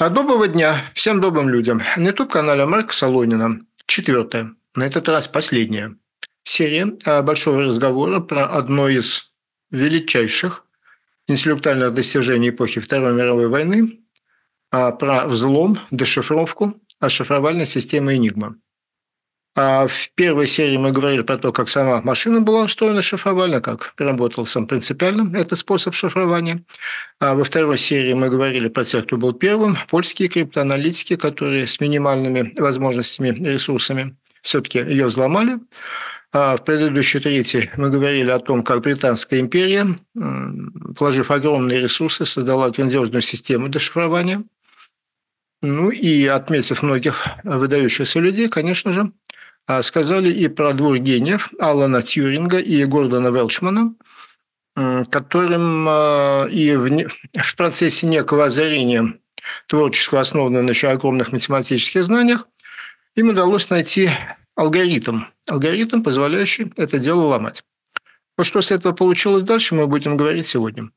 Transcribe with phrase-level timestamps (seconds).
[0.00, 1.82] А доброго дня всем добрым людям.
[1.96, 3.58] На YouTube-канале Марка Солонина.
[3.86, 5.96] Четвертая, на этот раз последняя
[6.44, 9.32] серия а, большого разговора про одно из
[9.72, 10.64] величайших
[11.26, 13.98] интеллектуальных достижений эпохи Второй мировой войны,
[14.70, 18.54] а, про взлом, дешифровку шифровальной системы «Энигма».
[19.54, 23.92] А в первой серии мы говорили про то, как сама машина была устроена шифровально, как
[23.98, 26.62] работал сам принципиально этот способ шифрования.
[27.18, 31.80] А во второй серии мы говорили про тех, кто был первым, польские криптоаналитики, которые с
[31.80, 35.58] минимальными возможностями и ресурсами все-таки ее взломали.
[36.30, 42.70] А в предыдущей третьей мы говорили о том, как Британская империя, вложив огромные ресурсы, создала
[42.70, 44.44] грандиозную систему дешифрования.
[45.62, 49.10] Ну и отметив многих выдающихся людей, конечно же,
[49.82, 53.94] сказали и про двух гениев Алана Тьюринга и Гордона Велчмана,
[55.10, 59.14] которым а, и в процессе некого озарения
[59.66, 62.46] творческого, основанного на еще огромных математических знаниях,
[63.16, 64.10] им удалось найти
[64.56, 67.62] алгоритм, алгоритм, позволяющий это дело ломать.
[68.36, 70.90] Вот что с этого получилось дальше, мы будем говорить сегодня.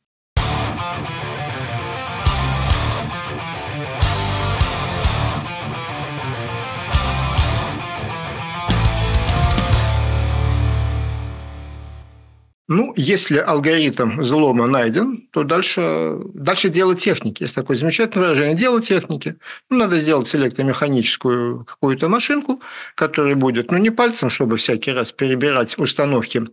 [12.73, 17.43] Ну, если алгоритм взлома найден, то дальше, дальше дело техники.
[17.43, 19.35] Есть такое замечательное выражение– дело техники.
[19.69, 22.61] Ну, надо сделать электромеханическую какую-то машинку,
[22.95, 26.43] которая будет, ну, не пальцем, чтобы всякий раз перебирать установки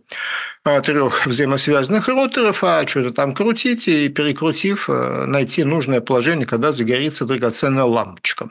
[0.65, 6.73] а, трех взаимосвязанных роторов, а что-то там крутить и, перекрутив, э, найти нужное положение, когда
[6.73, 8.49] загорится драгоценная лампочка.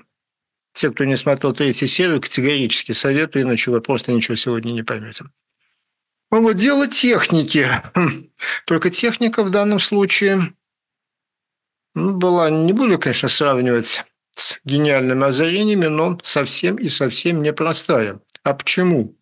[0.72, 5.26] Те, кто не смотрел третью серию, категорически советую, иначе вы просто ничего сегодня не поймете.
[6.30, 7.68] Ну, вот дело техники.
[7.94, 8.28] Хм.
[8.66, 10.52] Только техника в данном случае
[11.94, 18.20] ну, была, не буду, конечно, сравнивать с гениальными озарениями, но совсем и совсем непростая.
[18.44, 19.16] А почему?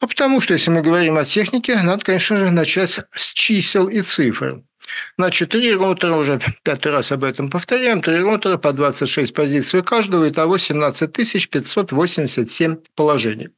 [0.00, 4.02] А потому что, если мы говорим о технике, надо, конечно же, начать с чисел и
[4.02, 4.62] цифр.
[5.16, 10.24] Значит, три ротора, уже пятый раз об этом повторяем, три ротора по 26 позиций каждого,
[10.24, 13.50] и того 17 587 положений.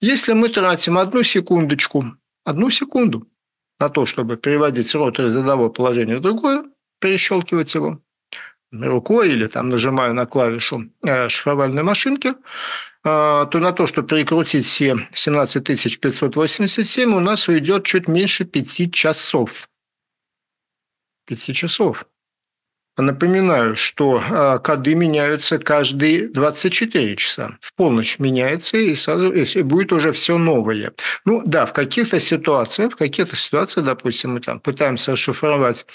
[0.00, 2.04] Если мы тратим одну секундочку,
[2.44, 3.28] одну секунду
[3.78, 6.64] на то, чтобы переводить ротор из одного положения в другое,
[7.00, 8.00] перещелкивать его
[8.72, 12.34] рукой или там нажимая на клавишу э, шифровальной машинки, э,
[13.02, 19.68] то на то, чтобы перекрутить все 17 587, у нас уйдет чуть меньше 5 часов.
[21.26, 22.06] 5 часов.
[23.00, 27.56] Напоминаю, что а, коды меняются каждые 24 часа.
[27.60, 30.92] В полночь меняется, и сразу и будет уже все новое.
[31.24, 35.86] Ну да, в каких-то ситуациях, в каких-то ситуациях, допустим, мы там пытаемся расшифровать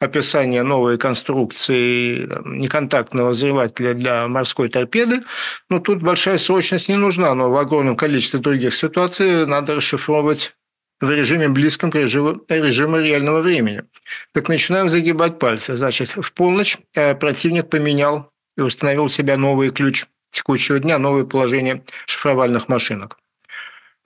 [0.00, 5.22] описание новой конструкции неконтактного взрывателя для морской торпеды.
[5.70, 10.54] Но тут большая срочность не нужна, но в огромном количестве других ситуаций надо расшифровывать
[11.00, 13.84] в режиме близком к режиму, режиму реального времени.
[14.32, 15.76] Так начинаем загибать пальцы.
[15.76, 21.24] Значит, в полночь э, противник поменял и установил у себя новый ключ текущего дня, новое
[21.24, 23.18] положение шифровальных машинок.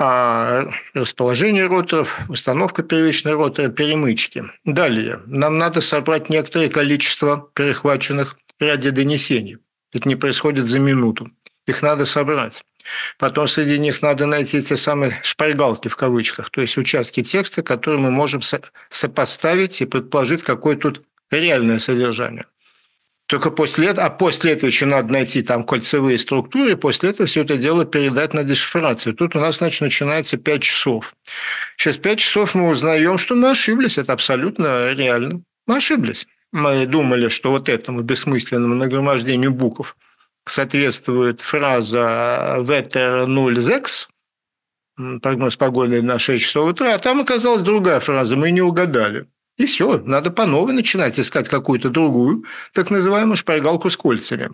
[0.00, 4.44] А расположение роторов, установка первичной ротора, перемычки.
[4.64, 9.58] Далее, нам надо собрать некоторое количество перехваченных радиодонесений.
[9.92, 11.28] Это не происходит за минуту.
[11.66, 12.62] Их надо собрать.
[13.18, 18.00] Потом среди них надо найти те самые шпаргалки в кавычках, то есть участки текста, которые
[18.00, 18.40] мы можем
[18.88, 22.46] сопоставить и предположить, какое тут реальное содержание.
[23.26, 27.26] Только после этого, а после этого еще надо найти там кольцевые структуры, и после этого
[27.26, 29.14] все это дело передать на дешифрацию.
[29.14, 31.14] Тут у нас, значит, начинается 5 часов.
[31.76, 33.98] Через 5 часов мы узнаем, что мы ошиблись.
[33.98, 35.42] Это абсолютно реально.
[35.66, 36.26] Мы ошиблись.
[36.52, 39.94] Мы думали, что вот этому бессмысленному нагромождению букв–
[40.50, 44.08] соответствует фраза «ветер нуль зекс»,
[45.22, 49.26] прогноз погоды на 6 часов утра, а там оказалась другая фраза, мы не угадали.
[49.56, 54.50] И все, надо по новой начинать искать какую-то другую, так называемую шпаргалку с кольцами.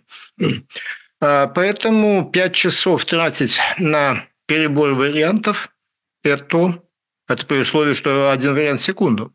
[1.21, 5.71] А, поэтому 5 часов тратить на перебор вариантов–
[6.23, 6.83] это,
[7.29, 9.33] это при условии, что один вариант в секунду.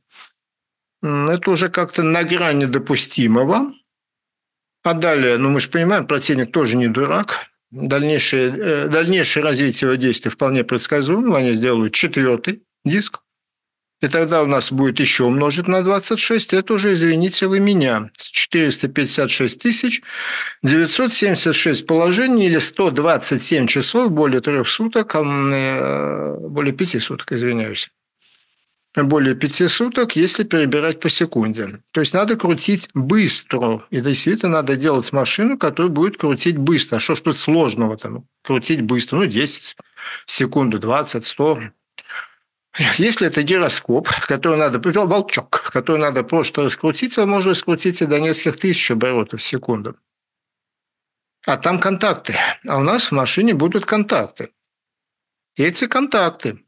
[1.02, 3.74] Это уже как-то на грани допустимого.
[4.84, 7.48] А далее, ну мы же понимаем, противник тоже не дурак.
[7.72, 11.38] Дальнейшее, э, дальнейшее развитие его действий вполне предсказуемо.
[11.38, 13.20] Они сделают четвертый диск.
[14.02, 16.54] И тогда у нас будет еще умножить на 26.
[16.54, 20.02] Это уже, извините вы меня, с 456 тысяч
[20.64, 27.92] 976 положений или 127 часов, более трех суток, э, более пяти суток, извиняюсь.
[28.96, 31.82] Более пяти суток, если перебирать по секунде.
[31.94, 33.86] То есть надо крутить быстро.
[33.92, 36.98] И действительно надо делать машину, которая будет крутить быстро.
[36.98, 38.26] А что ж тут сложного там?
[38.44, 39.18] Крутить быстро.
[39.18, 39.78] Ну, 10
[40.26, 41.60] секунд, 20, 100.
[42.98, 48.20] Если это гироскоп, который надо, волчок, который надо просто раскрутить, то можно раскрутить и до
[48.20, 49.96] нескольких тысяч оборотов в секунду.
[51.46, 52.36] А там контакты.
[52.68, 54.52] А у нас в машине будут контакты.
[55.56, 56.64] И эти контакты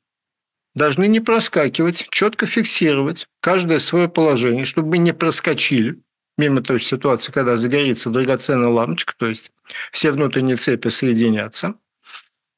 [0.76, 6.00] должны не проскакивать, четко фиксировать каждое свое положение, чтобы мы не проскочили
[6.38, 9.52] мимо той ситуации, когда загорится драгоценная лампочка, то есть
[9.92, 11.76] все внутренние цепи соединятся.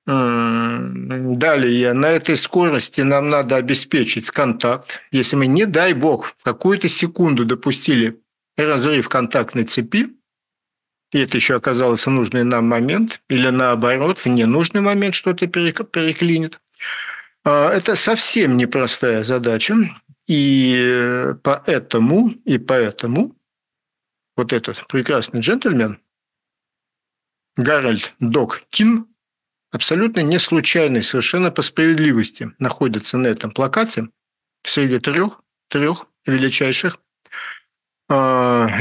[0.06, 5.02] Далее, на этой скорости нам надо обеспечить контакт.
[5.12, 8.20] Если мы, не дай бог, в какую-то секунду допустили
[8.58, 10.10] разрыв контактной цепи,
[11.14, 16.60] и это еще оказался нужный нам момент, или наоборот, в ненужный момент что-то переклинит,
[17.44, 19.76] это совсем непростая задача,
[20.28, 23.36] и поэтому, и поэтому
[24.36, 26.00] вот этот прекрасный джентльмен,
[27.56, 29.08] Гарольд Док Кин,
[29.72, 34.10] абсолютно не случайный, совершенно по справедливости находится на этом плакате
[34.64, 36.98] среди трех, трех величайших
[38.10, 38.14] э,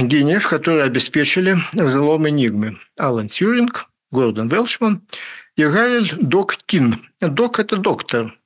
[0.03, 2.79] гениев, которые обеспечили взлом Энигмы.
[2.97, 5.07] Алан Тьюринг, Гордон Велшман
[5.57, 8.39] и Гарольд Док это доктор,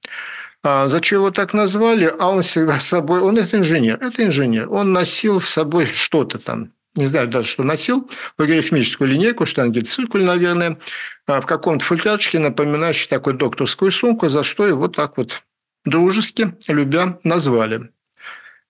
[0.63, 2.13] а зачем его так назвали?
[2.19, 4.69] А он всегда с собой, он это инженер, это инженер.
[4.73, 10.79] Он носил с собой что-то там, не знаю даже, что носил, логарифмическую линейку, штангель-циркуль, наверное,
[11.27, 15.45] а в каком-то футлярчике, напоминающий такую докторскую сумку, за что его так вот
[15.85, 17.91] дружески, любя, назвали.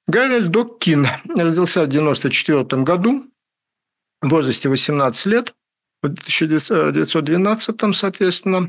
[0.07, 3.25] Гарольд Док Кин родился в 1994 году,
[4.21, 5.55] в возрасте 18 лет,
[6.03, 8.69] в 1912, соответственно,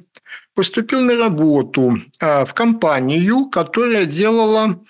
[0.56, 4.84] поступил на работу а, в компанию, которая делала,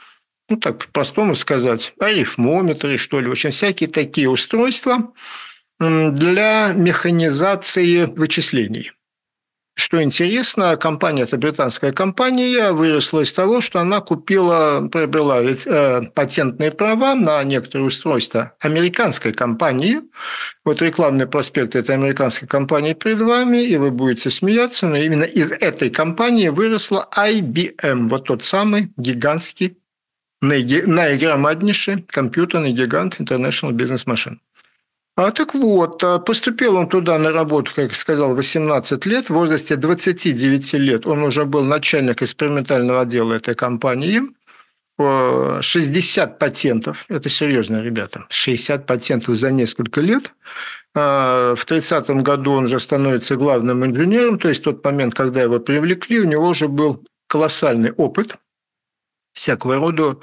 [0.50, 5.14] ну так по-простому сказать, арифмометры, что ли, в общем, всякие такие устройства
[5.80, 8.92] для механизации вычислений.
[9.80, 16.72] Что интересно, компания, это британская компания, выросла из того, что она купила, приобрела э, патентные
[16.72, 20.02] права на некоторые устройства американской компании.
[20.66, 25.52] Вот рекламный проспект этой американской компании перед вами, и вы будете смеяться, но именно из
[25.52, 29.78] этой компании выросла IBM, вот тот самый гигантский,
[30.42, 34.38] наигромаднейший компьютерный гигант International Business Machine.
[35.18, 39.26] А, так вот, а, поступил он туда на работу, как сказал, 18 лет.
[39.26, 44.22] В возрасте 29 лет он уже был начальник экспериментального отдела этой компании.
[45.00, 50.34] 60 патентов, это серьезно, ребята, 60 патентов за несколько лет.
[50.96, 55.60] А, в 30 году он уже становится главным инженером, то есть тот момент, когда его
[55.60, 58.38] привлекли, у него уже был колоссальный опыт
[59.34, 60.18] всякого рода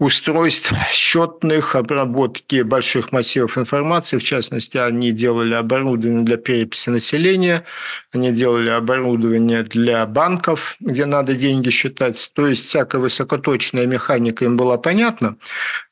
[0.00, 4.18] устройств счетных, обработки больших массивов информации.
[4.18, 7.64] В частности, они делали оборудование для переписи населения,
[8.12, 12.30] они делали оборудование для банков, где надо деньги считать.
[12.34, 15.36] То есть всякая высокоточная механика им была понятна.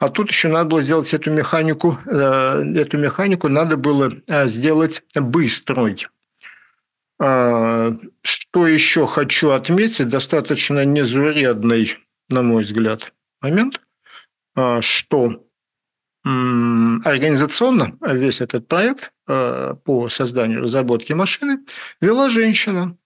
[0.00, 5.02] А тут еще надо было сделать эту механику, э, эту механику надо было э, сделать
[5.14, 6.06] быстрой.
[7.20, 11.96] А, что еще хочу отметить, достаточно незаурядный,
[12.28, 13.80] на мой взгляд, момент–
[14.54, 15.46] что
[17.04, 21.58] организационно весь этот проект а, по созданию и разработке машины
[22.00, 22.96] вела женщина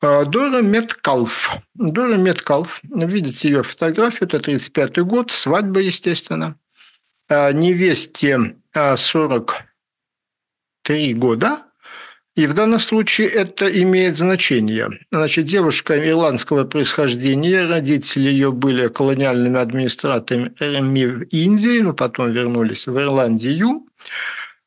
[0.00, 1.52] а, Дора Меткалф.
[1.74, 6.56] Дора Меткалф, видите ее фотографию, это 35 год, свадьба, естественно.
[7.28, 11.69] Невесте 43 года,
[12.40, 14.88] и в данном случае это имеет значение.
[15.10, 22.98] Значит, девушка ирландского происхождения, родители ее были колониальными администраторами в Индии, но потом вернулись в
[22.98, 23.86] Ирландию.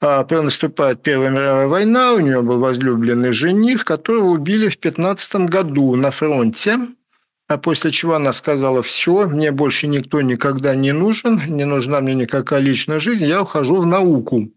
[0.01, 5.95] А, наступает Первая мировая война, у нее был возлюбленный жених, которого убили в 15 году
[5.95, 6.77] на фронте.
[7.47, 12.13] А после чего она сказала, все, мне больше никто никогда не нужен, не нужна мне
[12.13, 14.51] никакая личная жизнь, я ухожу в науку.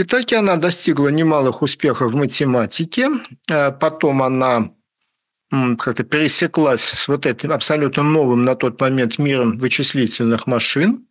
[0.00, 3.10] И так она достигла немалых успехов в математике.
[3.50, 4.70] Э, потом она
[5.50, 11.06] как-то пересеклась с вот этим абсолютно новым на тот момент миром вычислительных машин.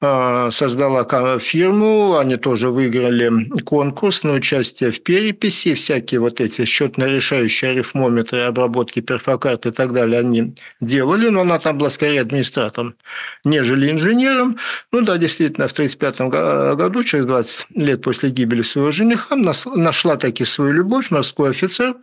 [0.00, 1.04] А, создала
[1.38, 9.00] фирму, они тоже выиграли конкурс на участие в переписи, всякие вот эти счетно-решающие арифмометры, обработки
[9.00, 12.96] перфокарт и так далее они делали, но она там была скорее администратором,
[13.44, 14.58] нежели инженером.
[14.92, 20.44] Ну да, действительно, в 1935 году, через 20 лет после гибели своего жениха, нашла таки
[20.44, 21.94] свою любовь, морской офицер,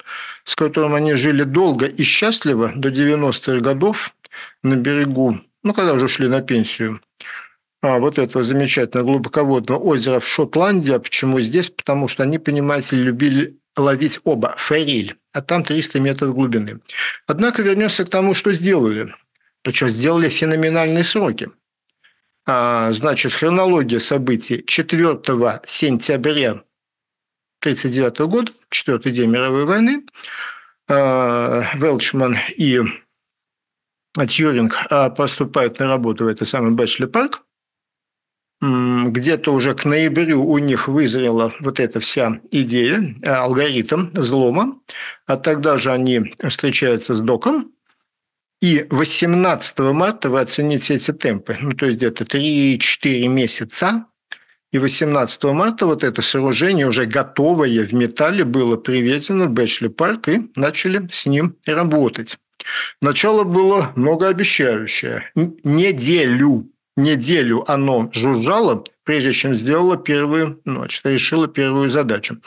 [0.45, 4.13] с которым они жили долго и счастливо до 90-х годов
[4.63, 6.99] на берегу ну, когда уже шли на пенсию,
[7.81, 10.93] вот этого замечательного глубоководного озера в Шотландии.
[10.93, 11.69] А почему здесь?
[11.69, 16.79] Потому что они, понимаете, любили ловить оба, форель, а там 300 метров глубины.
[17.27, 19.13] Однако вернемся к тому, что сделали.
[19.63, 21.49] Причем сделали феноменальные сроки.
[22.45, 25.21] А, значит, хронология событий 4
[25.65, 26.63] сентября
[27.61, 30.03] 1939 года, четвертый день мировой войны,
[30.87, 32.81] а, Велчман и
[34.27, 37.43] Тьюринг а, поступают на работу в этот самый Бэчли парк.
[38.61, 44.79] Где-то уже к ноябрю у них вызрела вот эта вся идея, алгоритм взлома.
[45.25, 47.71] А тогда же они встречаются с доком,
[48.61, 54.05] и 18 марта вы оцените эти темпы, ну, то есть где-то 3-4 месяца,
[54.71, 60.29] и 18 марта вот это сооружение, уже готовое в металле, было привезено в Бэчли парк,
[60.29, 62.37] и начали с ним работать.
[63.01, 65.31] Начало было многообещающее.
[65.63, 72.37] Неделю, неделю оно жужжало, прежде чем сделало первую, ну, значит, решило первую задачу.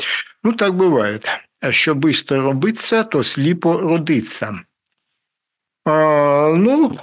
[0.43, 1.27] Ну, так бывает.
[1.61, 4.55] А що быстро робиться, то сліпо родиться.
[5.87, 6.99] А, ну,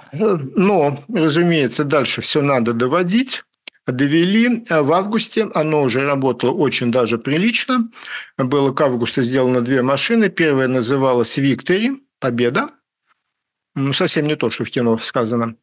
[0.56, 3.44] но, разумеется, дальше все надо доводить.
[3.88, 7.90] Довели в августе, оно уже работало очень даже прилично.
[8.38, 10.30] Было к августу сделано две машины.
[10.30, 12.70] Первая называлась «Виктори», «Победа».
[13.76, 15.56] Ну, совсем не то, что в кино сказано.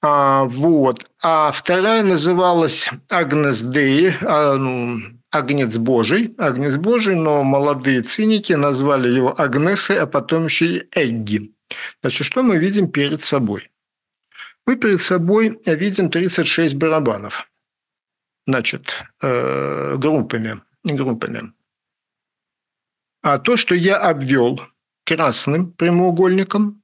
[0.00, 1.10] А, вот.
[1.22, 4.98] А вторая называлась «Агнес Дей», а, ну,
[5.30, 11.52] Агнец Божий, Агнец Божий, но молодые циники назвали его Агнесой, а потом еще и Эгги.
[12.00, 13.70] Значит, что мы видим перед собой?
[14.66, 17.48] Мы перед собой видим 36 барабанов.
[18.46, 21.52] Значит, э, группами, группами.
[23.22, 24.60] А то, что я обвел
[25.04, 26.79] красным прямоугольником,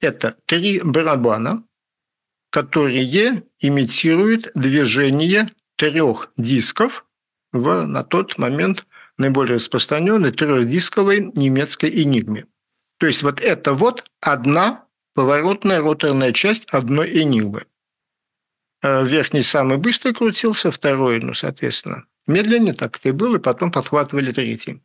[0.00, 1.64] это три барабана,
[2.50, 7.06] которые имитируют движение трех дисков
[7.52, 8.86] в на тот момент
[9.18, 12.46] наиболее распространенной трехдисковой немецкой энигме.
[12.98, 17.62] То есть вот это вот одна поворотная роторная часть одной энигмы.
[18.82, 24.32] Э, верхний самый быстро крутился, второй, ну, соответственно, медленнее, так и было, и потом подхватывали
[24.32, 24.82] третий.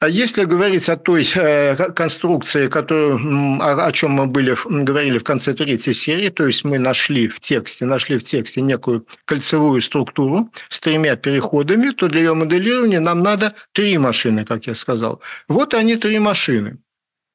[0.00, 3.18] А если говорить о той э, конструкции, которую,
[3.60, 7.84] о, чем мы были, говорили в конце третьей серии, то есть мы нашли в тексте,
[7.84, 13.54] нашли в тексте некую кольцевую структуру с тремя переходами, то для ее моделирования нам надо
[13.72, 15.20] три машины, как я сказал.
[15.48, 16.78] Вот они три машины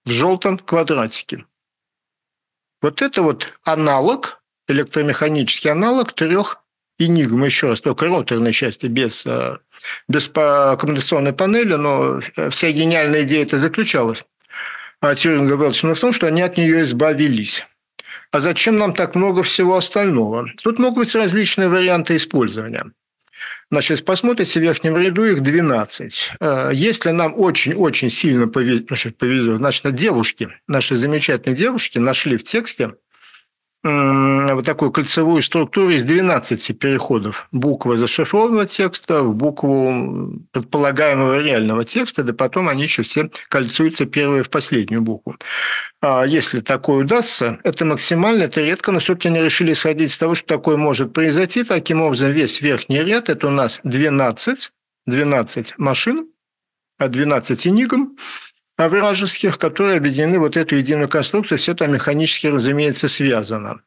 [0.04, 1.46] в желтом квадратике.
[2.82, 6.65] Вот это вот аналог, электромеханический аналог трех
[7.00, 9.58] Enigma, еще раз, только роторной части, без, э,
[10.08, 14.24] без коммуникационной панели, но э, вся гениальная идея это заключалась.
[15.02, 17.66] А Тьюринга Велчина в том, что они от нее избавились.
[18.32, 20.46] А зачем нам так много всего остального?
[20.64, 22.92] Тут могут быть различные варианты использования.
[23.72, 26.32] Значит, посмотрите в верхнем ряду их 12.
[26.40, 28.88] Э, если нам очень-очень сильно повезет,
[29.58, 32.94] значит, девушки, наши замечательные девушки нашли в тексте
[33.86, 37.48] вот такую кольцевую структуру из 12 переходов.
[37.52, 44.42] Буква зашифрованного текста в букву предполагаемого реального текста, да потом они еще все кольцуются первая
[44.42, 45.36] в последнюю букву.
[46.02, 50.34] А если такое удастся, это максимально, это редко, но все-таки они решили сходить с того,
[50.34, 51.64] что такое может произойти.
[51.64, 54.72] Таким образом, весь верхний ряд– это у нас 12,
[55.06, 56.28] 12 машин,
[56.98, 58.18] а 12 энигм,
[58.78, 61.58] вражеских, которые объединены вот эту единую конструкцию.
[61.58, 63.82] Все это механически, разумеется, связано.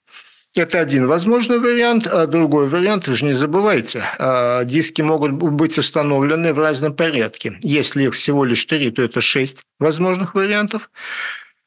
[0.54, 2.07] Это один возможный вариант.
[2.07, 7.59] А другой вариант, вы же не забывайте, а, диски могут быть установлены в разном порядке.
[7.61, 10.90] Если их всего лишь три, то это шесть возможных вариантов.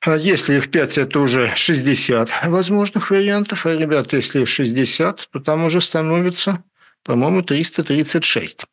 [0.03, 3.65] А если их 5, это уже 60 возможных вариантов.
[3.67, 6.63] А, ребята, если их 60, то там уже становится,
[7.03, 8.65] по-моему, 336.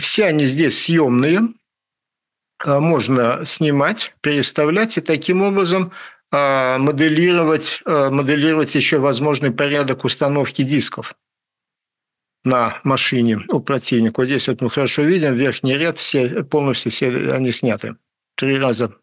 [0.00, 1.65] Все они здесь съемные, а,
[2.64, 5.92] можно снимать, переставлять и таким образом
[6.32, 11.14] а, моделировать, а, моделировать еще возможный порядок установки дисков
[12.44, 14.20] на машине у противника.
[14.20, 17.96] Вот здесь вот мы хорошо видим, верхний ряд, все, полностью все они сняты.
[18.36, 18.94] Три раза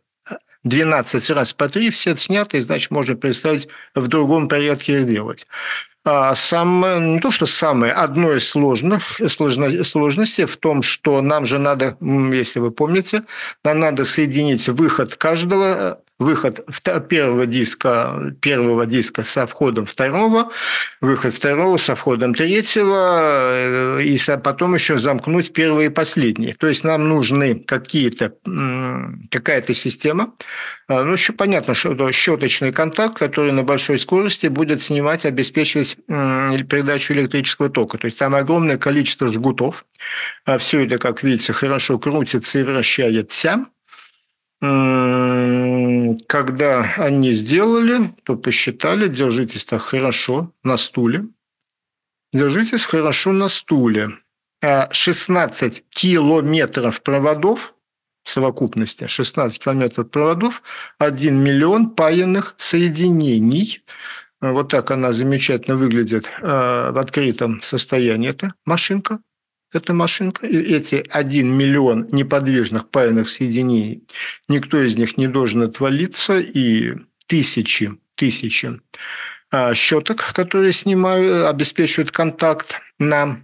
[0.63, 5.47] 12 раз по три все сняты, значит, можно представить в другом порядке их делать.
[6.05, 11.45] А самое, не то, что самое, одно из сложных, сложно, сложностей в том, что нам
[11.45, 13.23] же надо, если вы помните,
[13.63, 16.65] нам надо соединить выход каждого выход
[17.09, 20.51] первого диска, первого диска со входом второго,
[21.01, 26.53] выход второго со входом третьего, э, и потом еще замкнуть первый и последний.
[26.53, 28.33] То есть нам нужны какие-то,
[29.29, 30.33] какая-то система.
[30.87, 35.97] А, ну, еще понятно, что это щеточный контакт, который на большой скорости будет снимать, обеспечивать
[36.07, 37.97] передачу электрического тока.
[37.97, 39.85] То есть там огромное количество жгутов.
[40.45, 43.65] А все это, как видите, хорошо крутится и вращается
[46.27, 51.25] когда они сделали, то посчитали, держитесь так хорошо на стуле.
[52.31, 54.09] Держитесь хорошо на стуле.
[54.61, 57.73] 16 а километров проводов
[58.23, 60.63] в совокупности, 16 километров проводов,
[60.99, 63.83] 1 миллион паянных соединений.
[64.39, 69.19] Вот так она замечательно выглядит а, в открытом состоянии, эта машинка
[69.73, 74.03] эта машинка, эти 1 миллион неподвижных паянных соединений,
[74.47, 76.95] никто из них не должен отвалиться, и
[77.27, 78.79] тысячи, тысячи
[79.51, 83.43] а, щеток, которые снимают, обеспечивают контакт на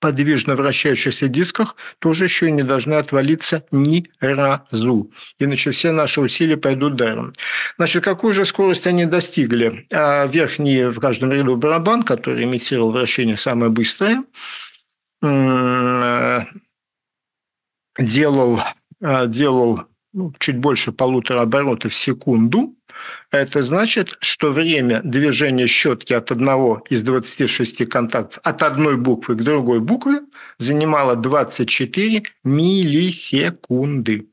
[0.00, 5.10] подвижно вращающихся дисках тоже еще не должны отвалиться ни разу.
[5.38, 7.32] Иначе все наши усилия пойдут даром.
[7.78, 9.86] Значит, какую же скорость они достигли?
[9.92, 14.22] А верхний в каждом ряду барабан, который имитировал вращение самое быстрое–
[17.98, 18.60] делал,
[19.00, 19.82] э, делал
[20.12, 22.74] ну, чуть больше полутора оборотов в секунду,
[23.30, 29.42] это значит, что время движения щетки от одного из 26 контактов, от одной буквы к
[29.42, 30.20] другой букве,
[30.58, 34.28] занимало 24 миллисекунды.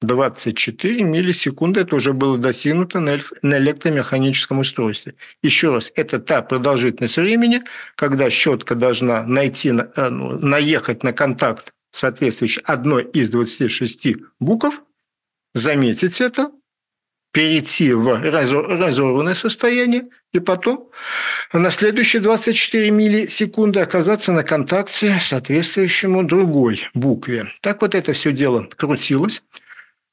[0.00, 5.14] 24 миллисекунды это уже было достигнуто на электромеханическом устройстве.
[5.42, 7.62] Еще раз, это та продолжительность времени,
[7.96, 14.80] когда щетка должна найти, э, ну, наехать на контакт, соответствующий одной из 26 букв,
[15.54, 16.50] заметить это,
[17.32, 20.90] перейти в разорванное состояние и потом
[21.52, 27.46] на следующие 24 миллисекунды оказаться на контакте соответствующему другой букве.
[27.60, 29.42] Так вот это все дело крутилось.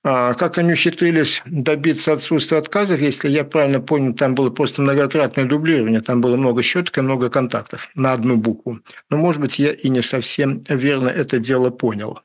[0.09, 5.43] А как они ухитрились добиться отсутствия отказов, если я правильно понял, там было просто многократное
[5.43, 8.79] дублирование, там было много щеток и много контактов на одну букву.
[9.09, 12.21] Но, может быть, я и не совсем верно это дело понял.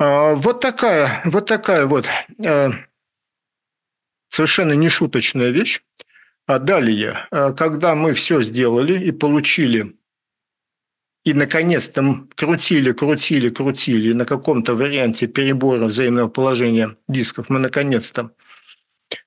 [0.00, 2.08] А, вот такая вот, такая вот
[2.44, 2.70] э,
[4.28, 5.80] совершенно нешуточная вещь.
[6.46, 9.94] А далее, э, когда мы все сделали и получили
[11.24, 18.30] и, наконец-то, крутили, крутили, крутили, и на каком-то варианте перебора взаимного положения дисков мы, наконец-то,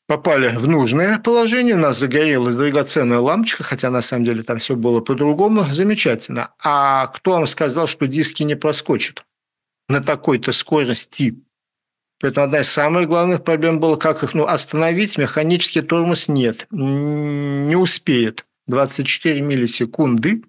[0.05, 4.75] попали в нужное положение, у нас загорелась драгоценная лампочка, хотя на самом деле там все
[4.75, 6.53] было по-другому, замечательно.
[6.63, 9.25] А кто вам сказал, что диски не проскочат
[9.89, 11.41] на такой-то скорости?
[12.19, 15.17] Поэтому одна из самых главных проблем была, как их ну, остановить.
[15.19, 18.43] Механический тормоз нет, не успеет.
[18.67, 20.43] 24 миллисекунды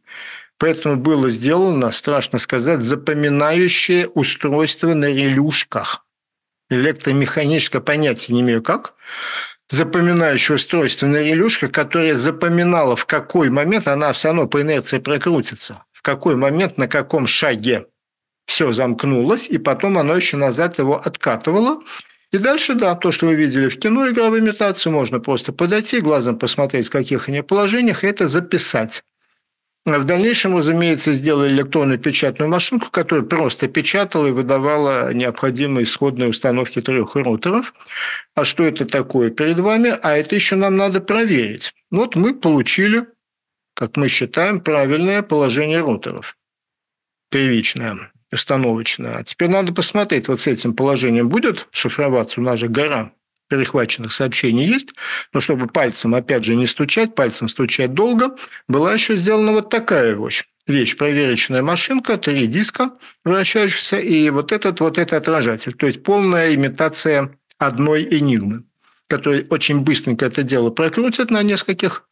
[0.59, 6.05] Поэтому было сделано, страшно сказать, запоминающее устройство на релюшках.
[6.69, 8.95] Электромеханическое понятие не имею как.
[9.71, 15.85] Запоминающее устройство на релюшках, которое запоминало, в какой момент она все равно по инерции прокрутится,
[15.93, 17.87] в какой момент, на каком шаге
[18.47, 21.83] все замкнулось, и потом оно еще назад его откатывало.
[22.33, 26.39] И дальше, да, то, что вы видели в кино игровой имитацию, можно просто подойти, глазом
[26.39, 29.05] посмотреть, в каких они положениях, и это записать.
[29.97, 36.83] В дальнейшем, разумеется, сделали электронную печатную машинку, которая просто печатала и выдавала необходимые исходные установки
[36.83, 37.73] трех роутеров.
[38.35, 39.97] А что это такое перед вами?
[40.03, 41.73] А это еще нам надо проверить.
[41.91, 43.07] Вот мы получили,
[43.75, 46.37] как мы считаем, правильное положение роутеров.
[47.31, 49.17] Первичное, установочное.
[49.17, 52.41] А теперь надо посмотреть, вот с этим положением будет шифроваться.
[52.41, 53.13] У нас же гора
[53.49, 54.95] перехваченных сообщений есть,
[55.33, 58.37] но чтобы пальцем, опять же, не стучать, пальцем стучать долго,
[58.69, 60.45] была еще сделана вот такая вещь.
[60.67, 62.93] Вещь, проверочная машинка, три диска
[63.25, 65.73] вращающихся, и вот этот вот этот отражатель.
[65.73, 68.65] То есть полная имитация одной энигмы,
[69.09, 72.05] который очень быстренько это дело прокрутит на нескольких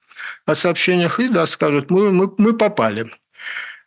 [0.51, 3.07] сообщениях и да, скажут, мы, мы, мы попали.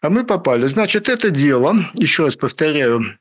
[0.01, 0.65] А мы попали.
[0.67, 3.18] Значит, это дело, еще раз повторяю,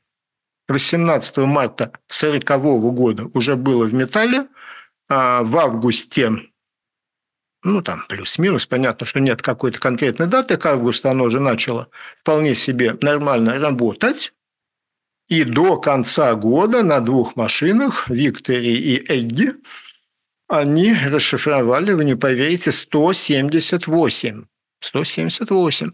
[0.69, 4.47] 18 марта 1940 года уже было в металле.
[5.07, 6.31] А в августе,
[7.63, 11.89] ну там плюс-минус, понятно, что нет какой-то конкретной даты, к августу оно уже начало
[12.21, 14.33] вполне себе нормально работать.
[15.27, 19.53] И до конца года на двух машинах, Виктори и Эгги,
[20.47, 24.45] они расшифровали, вы не поверите, 178.
[24.81, 25.91] 178.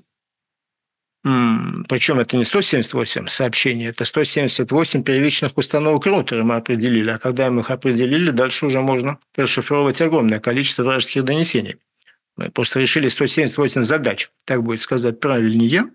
[1.26, 7.10] Причем это не 178 сообщений, это 178 первичных установок роутера мы определили.
[7.10, 11.78] А когда мы их определили, дальше уже можно расшифровывать огромное количество вражеских донесений.
[12.38, 15.86] Мы просто решили 178 задач, так будет сказать правильнее.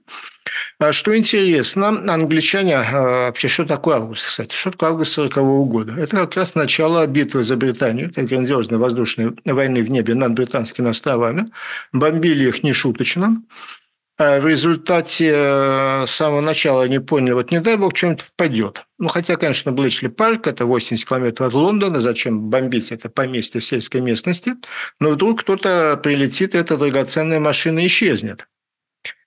[0.80, 4.52] А что интересно, англичане, а, вообще, что такое август, кстати?
[4.52, 5.34] Что такое август 40
[5.66, 5.94] года?
[5.96, 10.88] Это как раз начало битвы за Британию, это грандиозной воздушной войны в небе над британскими
[10.88, 11.52] островами.
[11.92, 13.42] Бомбили их нешуточно.
[13.42, 13.79] А
[14.20, 18.84] в результате э, с самого начала они поняли, вот не дай бог, что-нибудь пойдет.
[18.98, 23.64] Ну, хотя, конечно, Блэчли парк– это 80 километров от Лондона, зачем бомбить это поместье в
[23.64, 24.56] сельской местности,
[25.00, 28.46] но вдруг кто-то прилетит, и эта драгоценная машина исчезнет.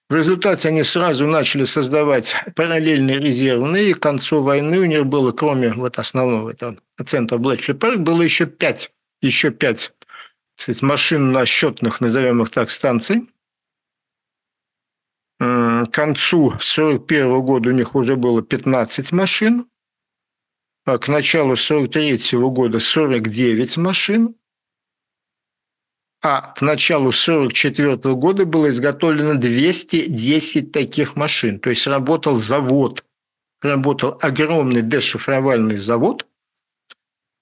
[0.10, 5.32] В результате они сразу начали создавать параллельные резервные, и к концу войны у них было,
[5.32, 8.92] кроме вот основного этого центра Блэчли парк, было еще пять,
[9.24, 9.92] еще пять
[10.82, 13.24] машин на счетных, назовем их так, станций,
[15.44, 19.68] к концу 1941 года у них уже было 15 машин,
[20.86, 24.36] а к началу 1943 года 49 машин,
[26.22, 31.60] а к началу 1944 года было изготовлено 210 таких машин.
[31.60, 33.04] То есть работал завод,
[33.62, 36.26] работал огромный дешифровальный завод–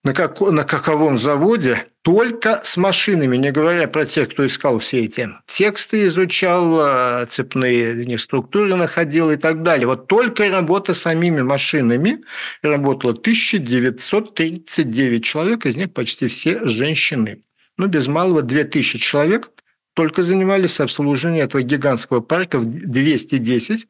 [0.03, 5.05] на, как, на каковом заводе только с машинами, не говоря про тех, кто искал все
[5.05, 9.85] эти тексты, изучал, э, цепные структуры находил и так далее.
[9.85, 12.23] Вот только работа с самими машинами
[12.63, 17.43] работало 1939 человек, из них почти все женщины.
[17.77, 19.51] Ну, без малого 2000 человек
[19.93, 23.87] только занимались обслуживанием этого гигантского парка в 210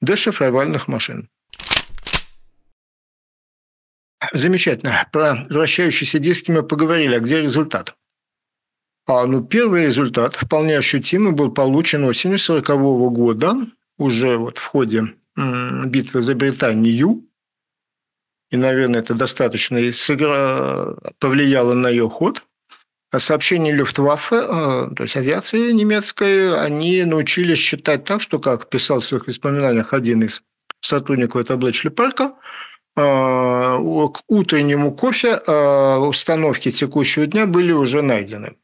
[0.00, 1.28] дешифровальных машин.
[4.32, 5.06] Замечательно.
[5.10, 7.16] Про вращающиеся диски мы поговорили.
[7.16, 7.96] А где результат?
[9.06, 13.56] А, ну, первый результат, вполне ощутимый, был получен осенью 1940 года,
[13.98, 17.24] уже вот в ходе битвы за Британию.
[18.50, 20.96] И, наверное, это достаточно сыгра...
[21.18, 22.44] повлияло на ее ход.
[23.10, 29.00] А сообщения Люфтваффе, а, то есть авиации немецкой, они научились считать так, что, как писал
[29.00, 30.42] в своих воспоминаниях один из
[30.80, 38.56] сотрудников этого Блэчли парка, Э, к утреннему кофе э, установки текущего дня были уже найдены.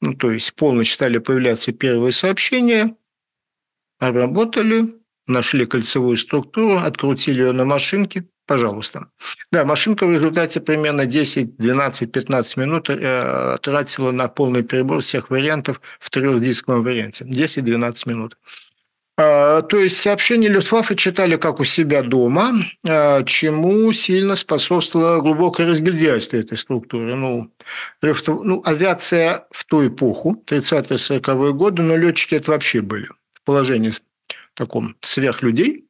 [0.00, 2.96] Ну, то есть полночь стали появляться первые сообщения,
[3.98, 4.94] обработали,
[5.26, 9.10] нашли кольцевую структуру, открутили ее на машинке, пожалуйста.
[9.50, 15.30] Да, машинка в результате примерно 10, 12, 15 минут э, тратила на полный перебор всех
[15.30, 17.24] вариантов в трехдисковом варианте.
[17.24, 18.38] 10-12 минут.
[19.18, 22.52] А, то есть сообщения Люфтваффе читали как у себя дома,
[22.86, 27.16] а, чему сильно способствовало глубокое разгильдяйство этой структуры.
[27.16, 27.50] Ну,
[28.02, 33.92] ну, авиация в ту эпоху, 30-40-е годы, но летчики это вообще были в положении
[34.54, 35.86] таком сверхлюдей,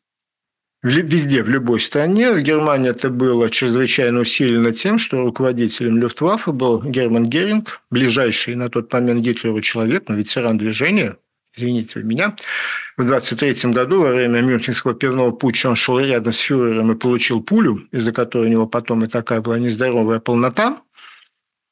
[0.85, 2.33] везде, в любой стране.
[2.33, 8.69] В Германии это было чрезвычайно усилено тем, что руководителем Люфтваффе был Герман Геринг, ближайший на
[8.69, 11.17] тот момент Гитлеру человек, но ветеран движения,
[11.57, 12.37] извините меня,
[12.97, 17.43] в 23 году во время Мюнхенского пивного путча он шел рядом с фюрером и получил
[17.43, 20.83] пулю, из-за которой у него потом и такая была нездоровая полнота.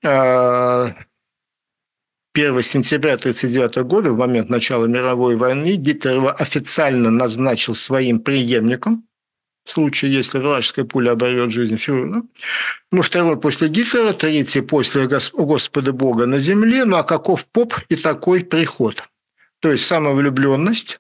[0.03, 0.95] 1 а,
[2.35, 9.07] сентября 1939 года, в момент начала мировой войны, Гитлер его официально назначил своим преемником,
[9.65, 12.23] в случае, если вражеская пуля оборвет жизнь фюрера.
[12.93, 16.85] Ну, второй после Гитлера, третий после Господа Бога на земле.
[16.85, 19.05] Ну, а каков поп и такой приход?
[19.65, 20.99] То есть самовлюбленность,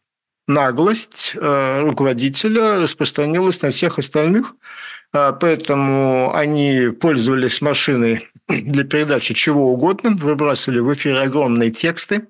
[0.48, 4.54] наглость э, руководителя распространилась на всех остальных,
[5.12, 12.26] э, поэтому они пользовались машиной для передачи чего угодно, выбрасывали в эфир огромные тексты,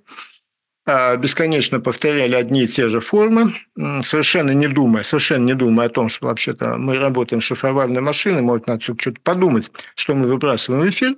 [0.86, 3.54] бесконечно повторяли одни и те же формы,
[4.02, 8.42] совершенно не думая, совершенно не думая о том, что вообще-то мы работаем с шифровальной машиной,
[8.42, 11.14] может, надо что-то подумать, что мы выбрасываем в эфир.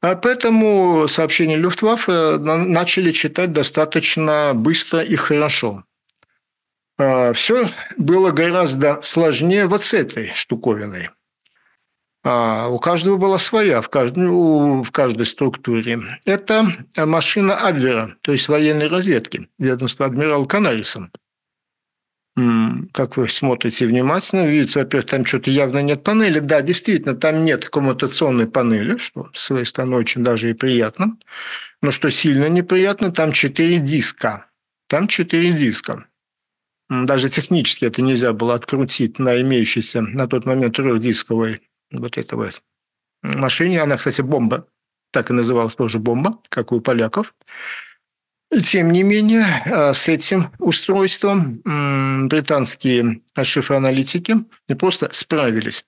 [0.00, 5.84] А поэтому сообщения Люфтваффе начали читать достаточно быстро и хорошо.
[6.98, 11.10] А, все было гораздо сложнее вот с этой штуковиной.
[12.28, 16.00] А, у каждого была своя в каждой, ну, в каждой структуре.
[16.24, 21.12] Это машина Абвера, то есть военной разведки, ведомство адмирала Канарисом.
[22.92, 26.40] Как вы смотрите внимательно, видите, во-первых, там что-то явно нет панели.
[26.40, 31.16] Да, действительно, там нет коммутационной панели, что с своей стороны очень даже и приятно.
[31.80, 34.50] Но что сильно неприятно, там четыре диска.
[34.88, 36.06] Там четыре диска
[36.88, 41.60] даже технически это нельзя было открутить на имеющейся на тот момент трехдисковой
[41.90, 42.62] вот этой вот
[43.22, 43.82] машине.
[43.82, 44.66] Она, кстати, бомба,
[45.12, 47.34] так и называлась тоже бомба, как у поляков.
[48.52, 51.60] И тем не менее, а, с этим устройством
[52.28, 54.36] британские шифроаналитики
[54.68, 55.84] не просто справились,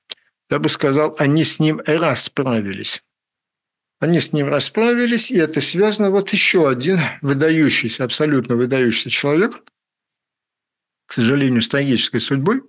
[0.50, 3.02] я бы сказал, они с ним расправились.
[4.00, 9.60] Они с ним расправились, и это связано вот еще один выдающийся, абсолютно выдающийся человек,
[11.06, 12.62] к сожалению, с трагической судьбой,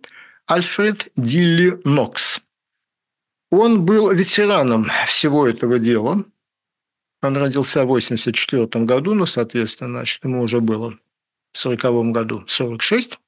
[0.47, 2.41] Альфред Дилли Нокс.
[3.51, 6.23] Он был ветераном всего этого дела.
[7.21, 10.91] Он родился в 1984 году, но, соответственно, значит, ему уже было
[11.51, 13.19] в 1940 году 46.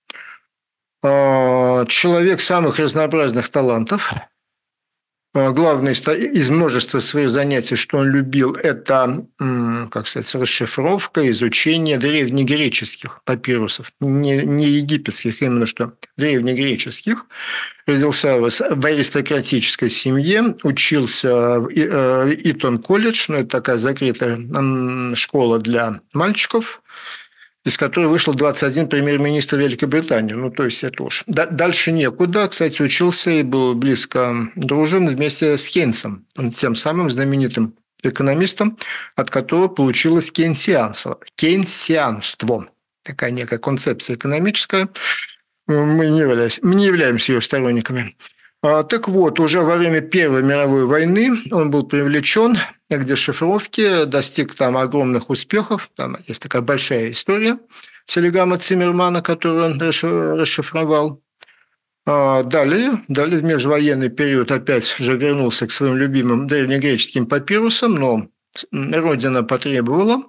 [1.03, 4.13] А, человек самых разнообразных талантов–
[5.34, 9.26] главное из множества своих занятий, что он любил, это,
[9.89, 17.26] как сказать, расшифровка, изучение древнегреческих папирусов, не, не египетских, именно что древнегреческих.
[17.88, 24.38] Родился в аристократической семье, учился в э, Итон колледж, ну, это такая закрытая
[25.15, 26.82] школа для мальчиков,
[27.65, 30.34] из которой вышел 21 премьер-министр Великобритании.
[30.34, 31.24] Ну, то есть это уж.
[31.28, 32.47] Дальше некуда.
[32.47, 38.78] Кстати, учился и был близко дружен вместе с Кейнсом, тем самым знаменитым экономистом,
[39.15, 41.19] от которого получилось кейнсианство.
[41.36, 42.67] Кейнсианство.
[43.04, 44.89] Такая некая концепция экономическая.
[45.67, 48.15] Мы не являемся, мы не являемся ее сторонниками.
[48.63, 52.58] А, так вот, уже во время Первой мировой войны он был привлечен
[52.89, 55.89] к дешифровке, достиг там огромных успехов.
[55.95, 57.58] Там есть такая большая история
[58.06, 61.21] телеграмма Циммермана, которую он расшифровал.
[62.06, 68.28] А, далее, далее в межвоенный период опять же вернулся к своим любимым древнегреческим папирусам, но
[68.71, 70.24] Родина потребовала.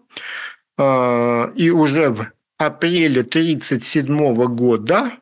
[0.78, 5.12] А, и уже в апреле 1937 года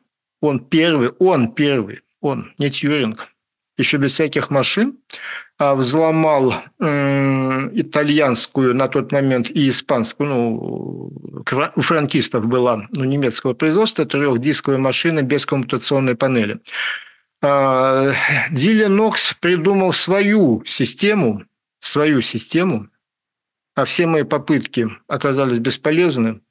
[0.41, 3.27] он первый, он первый он, не Тьюринг,
[3.77, 4.97] еще без всяких машин,
[5.57, 11.11] а взломал итальянскую на тот момент и испанскую, ну,
[11.75, 16.59] у франкистов была ну, немецкого производства, трехдисковая машина без коммутационной панели.
[17.41, 18.13] А,
[18.51, 21.43] Дилли Нокс придумал свою систему,
[21.79, 22.87] свою систему,
[23.75, 26.41] а все мои попытки оказались бесполезны.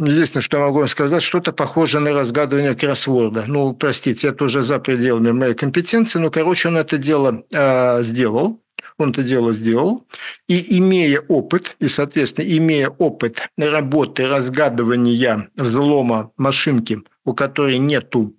[0.00, 3.44] Единственное, что я могу вам сказать, что-то похожее на разгадывание кроссворда.
[3.46, 8.60] Ну, простите, это уже за пределами моей компетенции, но, короче, он это дело э, сделал.
[8.98, 10.04] Он это дело сделал.
[10.48, 18.34] И имея опыт, и, соответственно, имея опыт работы, разгадывания взлома машинки, у которой нету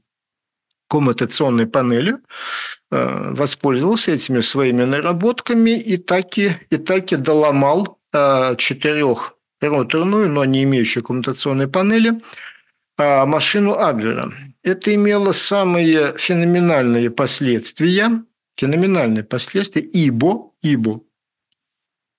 [0.89, 2.17] коммутационной панели,
[2.91, 10.63] э, воспользовался этими своими наработками и таки, и таки доломал э, четырех роторную, но не
[10.63, 12.21] имеющую коммутационной панели,
[12.97, 14.31] а машину Абвера.
[14.63, 18.23] Это имело самые феноменальные последствия,
[18.57, 21.01] феноменальные последствия, ибо, ибо,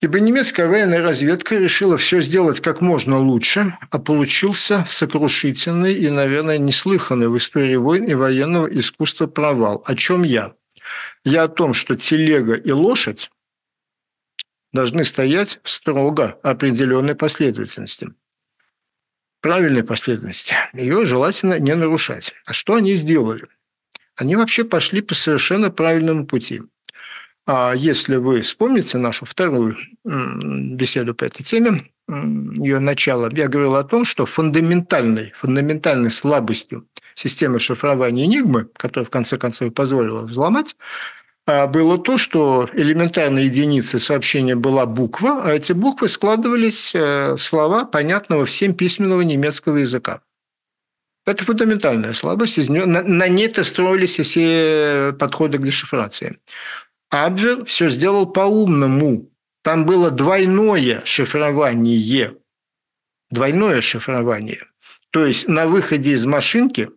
[0.03, 6.59] ибо немецкая военная разведка решила все сделать как можно лучше, а получился сокрушительный и, наверное,
[6.59, 9.83] неслыханный в истории войн и военного искусства провал.
[9.87, 10.55] О чем я?
[11.25, 13.31] Я о том, что телега и лошадь
[14.73, 18.09] должны стоять в строго определенной последовательности.
[19.41, 20.55] Правильной последовательности.
[20.73, 22.35] Ее желательно не нарушать.
[22.47, 23.47] А что они сделали?
[24.17, 26.63] Они вообще пошли по совершенно правильному пути.
[27.47, 33.85] А если вы вспомните нашу вторую беседу по этой теме, ее начало, я говорил о
[33.85, 40.77] том, что фундаментальной, фундаментальной слабостью системы шифрования Энигмы, которая в конце концов позволила взломать,
[41.47, 47.85] было то, что элементарной единицей сообщения была буква, а эти буквы складывались э, в слова
[47.85, 50.23] понятного всем письменного немецкого языка.
[51.25, 52.59] Это фундаментальная слабость.
[52.59, 56.39] Из нее, на, на ней-то строились и все подходы к дешифрации.
[57.11, 59.31] Абвер все сделал по-умному.
[59.63, 62.37] Там было двойное шифрование.
[63.31, 64.65] Двойное шифрование.
[65.11, 66.91] То есть на выходе из машинки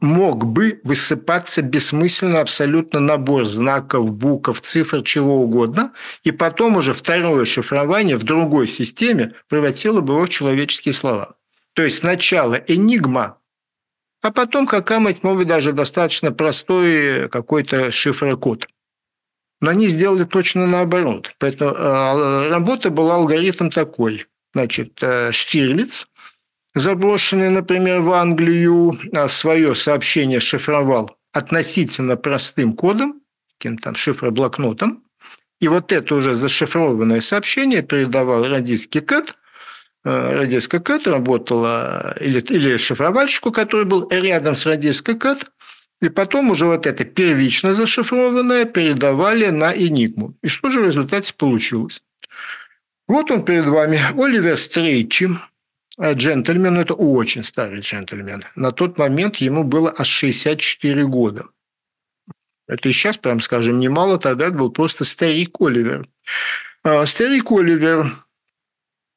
[0.00, 5.92] мог бы высыпаться бессмысленно абсолютно набор знаков, букв, цифр, чего угодно,
[6.24, 11.36] и потом уже второе шифрование в другой системе превратило бы его в человеческие слова.
[11.74, 13.38] То есть сначала энигма,
[14.22, 18.66] а потом какая-нибудь, может быть, даже достаточно простой какой-то шифрокод.
[19.60, 21.34] Но они сделали точно наоборот.
[21.38, 24.26] Поэтому э, работа была алгоритм такой.
[24.52, 26.06] Значит, э, Штирлиц–
[26.76, 33.22] заброшенный, например, в Англию, а свое сообщение шифровал относительно простым кодом,
[33.58, 35.02] каким-то там шифроблокнотом,
[35.58, 39.36] и вот это уже зашифрованное сообщение передавал радийский КЭТ,
[40.04, 45.50] э, радийская КЭТ работала, или, или шифровальщику, который был рядом с радийской КЭТ,
[46.02, 50.36] и потом уже вот это первично зашифрованное передавали на Энигму.
[50.42, 52.02] И что же в результате получилось?
[53.08, 55.55] Вот он перед вами, Оливер Стрейчи, э,
[56.00, 58.44] джентльмен, это очень старый джентльмен.
[58.54, 61.46] На тот момент ему было аж 64 года.
[62.68, 66.04] Это и сейчас, прям скажем, немало, тогда это был просто старик Оливер.
[66.82, 68.12] А, старик Оливер,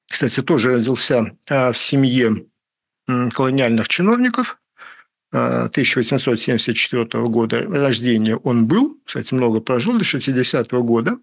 [0.08, 2.46] кстати, тоже родился а, в семье
[3.08, 4.60] колониальных чиновников.
[5.32, 11.18] 1874 а, года рождения он был, кстати, много прожил, до 60 -го года.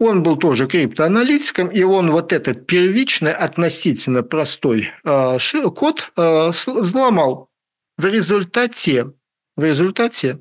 [0.00, 5.38] Он был тоже криптоаналитиком, и он вот этот первичный, относительно простой э,
[5.74, 7.50] код э, взломал.
[7.96, 9.12] В результате,
[9.56, 10.38] в результате,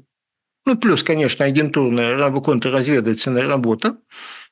[0.65, 3.97] ну, плюс, конечно, агентурная контрразведывательная работа,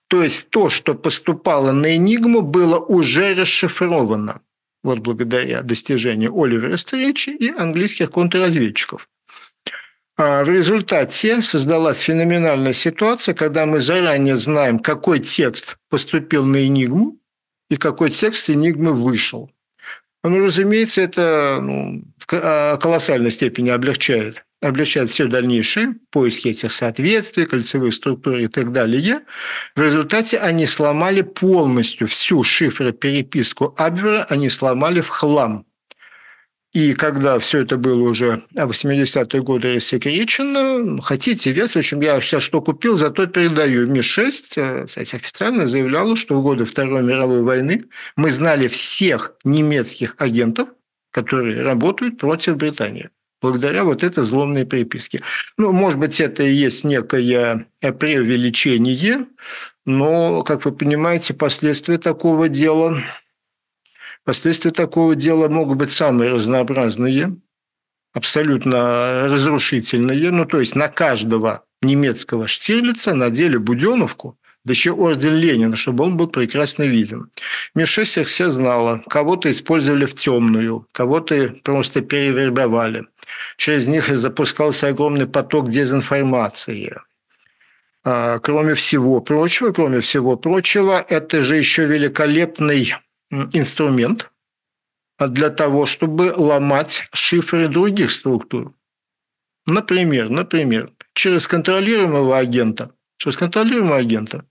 [0.08, 4.42] то есть то, что поступало на Энигму, было уже расшифровано
[4.86, 9.10] вот благодаря достижению Оливера Стречи и английских контрразведчиков.
[10.18, 17.18] А в результате создалась феноменальная ситуация, когда мы заранее знаем, какой текст поступил на Энигму
[17.70, 19.52] и какой текст Энигмы вышел.
[20.24, 27.46] Ну, разумеется, это ну, в а, колоссальной степени облегчает, облегчает все дальнейшие поиски этих соответствий,
[27.46, 29.20] кольцевых структур и так далее.
[29.76, 35.66] В результате они сломали полностью всю шифропереписку Абвера, они сломали в хлам.
[36.76, 42.20] И когда все это было уже в 80-е годы рассекречено, хотите вес, в общем, я
[42.20, 43.88] сейчас что купил, зато передаю.
[43.88, 47.86] МИ-6, э, кстати, официально заявляла, что в годы Второй мировой войны
[48.18, 50.68] мы знали всех немецких агентов,
[51.12, 53.10] которые работают против Британии
[53.42, 55.22] благодаря вот этой взломной приписке.
[55.58, 59.28] Ну, может быть, это и есть некое преувеличение,
[59.86, 62.98] но, как вы понимаете, последствия такого дела
[64.26, 67.38] Последствия такого дела могут быть самые разнообразные,
[68.12, 70.32] абсолютно разрушительные.
[70.32, 76.18] Ну, то есть на каждого немецкого Штирлица надели Буденовку, да еще орден Ленина, чтобы он
[76.18, 77.30] был прекрасно виден.
[77.76, 79.04] Ми-6 их все знала.
[79.08, 83.06] Кого-то использовали в темную, кого-то просто перевербовали.
[83.58, 86.98] Через них запускался огромный поток дезинформации.
[88.04, 92.96] А, кроме всего прочего, кроме всего прочего, это же еще великолепный
[93.32, 94.32] инструмент
[95.20, 98.74] для того, чтобы ломать шифры других структур.
[99.66, 104.46] Например, например, через контролируемого агента, через контролируемого агента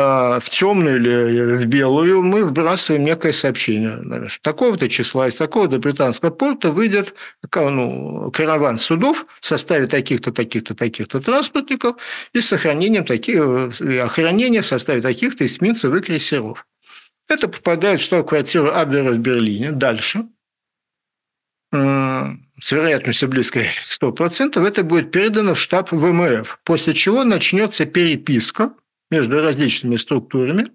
[0.00, 4.28] а, в темную или в белую мы вбрасываем некое сообщение.
[4.42, 7.14] Такого-то числа из такого-то британского порта выйдет
[7.54, 11.96] ну, караван судов в составе таких-то, таких-то, таких-то транспортников
[12.32, 16.64] и сохранением таких, э, охранения в составе таких-то эсминцев и крейсеров.
[17.28, 19.72] Это попадает в штаб-квартиру Абвера в Берлине.
[19.72, 20.24] Дальше,
[21.70, 28.72] с вероятностью близкой к 100%, это будет передано в штаб ВМФ, после чего начнется переписка
[29.10, 30.70] между различными структурами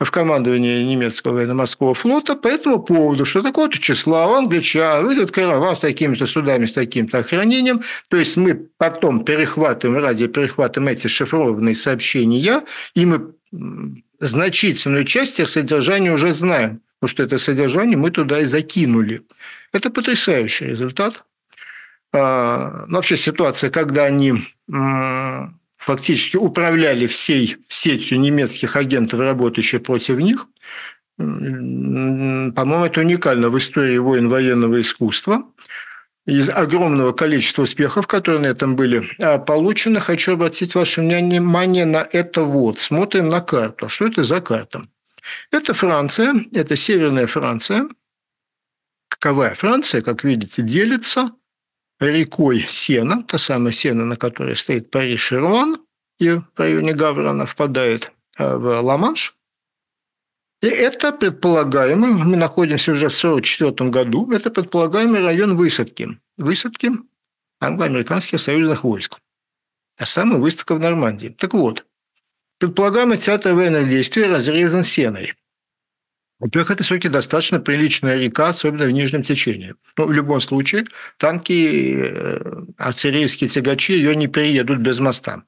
[0.00, 5.78] в командовании немецкого военно-морского флота по этому поводу, что такого-то числа англичан выйдет караван с
[5.78, 7.82] такими-то судами, с таким-то охранением.
[8.08, 13.34] То есть мы потом перехватываем, ради перехватываем эти шифрованные сообщения, и мы
[14.20, 19.22] значительную часть их содержания уже знаем, потому что это содержание мы туда и закинули.
[19.72, 21.24] Это потрясающий результат.
[22.12, 24.34] А, ну, вообще ситуация, когда они
[25.78, 30.46] фактически управляли всей сетью немецких агентов, работающих против них,
[31.16, 35.44] по-моему, это уникально в истории войн военного искусства.
[36.26, 41.98] Из огромного количества успехов, которые на этом были а, получены, хочу обратить ваше внимание на
[41.98, 42.78] это вот.
[42.78, 43.90] Смотрим на карту.
[43.90, 44.82] Что это за карта?
[45.50, 47.88] Это Франция, это Северная Франция.
[49.08, 51.30] Каковая Франция, как видите, делится
[52.00, 55.76] рекой Сена, та самая Сена, на которой стоит Париж и Руан,
[56.18, 59.34] и в районе Гаврона впадает а, в Ла-Манш.
[60.64, 66.08] И это предполагаемый, мы находимся уже в 1944 году, это предполагаемый район высадки.
[66.38, 66.90] Высадки
[67.60, 69.18] англо-американских союзных войск.
[69.98, 71.28] А самая выставка в Нормандии.
[71.28, 71.84] Так вот,
[72.58, 75.34] предполагаемый театр военных действий разрезан сеной.
[76.38, 79.74] Во-первых, это все-таки достаточно приличная река, особенно в нижнем течении.
[79.98, 80.86] Но в любом случае
[81.18, 85.44] танки, э, артиллерийские тягачи ее не переедут без моста.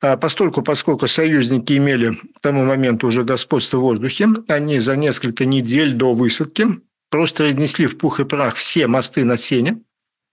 [0.00, 5.44] А постольку, поскольку союзники имели к тому моменту уже господство в воздухе, они за несколько
[5.44, 6.66] недель до высадки
[7.10, 9.80] просто разнесли в пух и прах все мосты на Сене.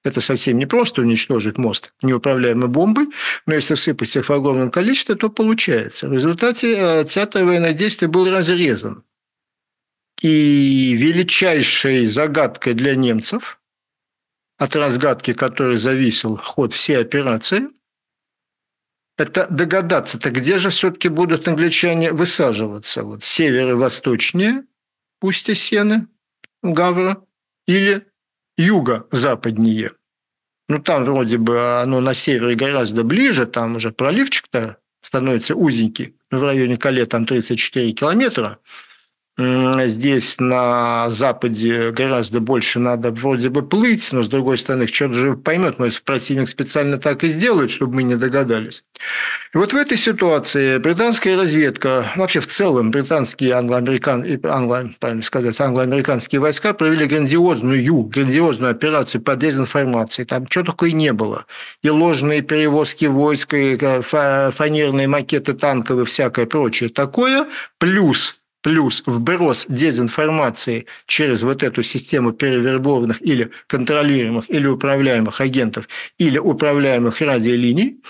[0.03, 3.07] Это совсем не просто уничтожить мост неуправляемой бомбой,
[3.45, 6.09] но если сыпать их в огромном количестве, то получается.
[6.09, 9.03] В результате э, театр военных действий был разрезан.
[10.21, 13.61] И величайшей загадкой для немцев,
[14.57, 17.69] от разгадки которой зависел ход всей операции–
[19.17, 23.03] это догадаться, так где же все-таки будут англичане высаживаться?
[23.03, 24.63] Вот северо-восточнее
[25.21, 26.07] устья Сены,
[26.61, 27.23] Гавра,
[27.67, 28.05] или
[28.57, 29.91] юго-западнее?
[30.67, 36.41] Ну, там вроде бы оно на севере гораздо ближе, там уже проливчик-то становится узенький, в
[36.41, 38.59] районе Кале там 34 километра–
[39.35, 45.35] Здесь на Западе гораздо больше надо вроде бы плыть, но с другой стороны, черт же
[45.35, 48.83] поймет, может, противник специально так и сделает, чтобы мы не догадались.
[49.55, 55.59] И вот в этой ситуации британская разведка, вообще в целом британские англо-американ, англо, правильно сказать,
[55.59, 60.25] англо-американские войска провели грандиозную, грандиозную операцию по дезинформации.
[60.25, 61.47] Там чего такое не было.
[61.81, 67.47] И ложные перевозки войск, и фанерные макеты танков и всякое прочее такое.
[67.79, 75.87] Плюс плюс вброс дезинформации через вот эту систему перевербованных или контролируемых, или управляемых агентов,
[76.17, 78.01] или управляемых радиолиний.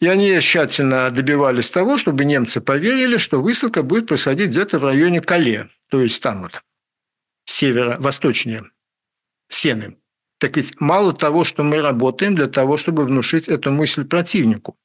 [0.00, 5.20] И они тщательно добивались того, чтобы немцы поверили, что высадка будет происходить где-то в районе
[5.20, 6.62] Кале, то есть там вот
[7.46, 8.64] северо-восточнее
[9.48, 9.96] Сены.
[10.38, 14.76] Так ведь мало того, что мы работаем для того, чтобы внушить эту мысль противнику,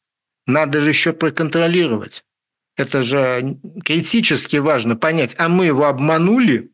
[0.47, 2.23] надо же еще проконтролировать.
[2.77, 6.71] Это же критически важно понять, а мы его обманули?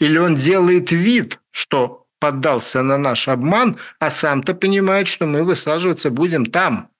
[0.00, 6.10] Или он делает вид, что поддался на наш обман, а сам-то понимает, что мы высаживаться
[6.10, 6.90] будем там,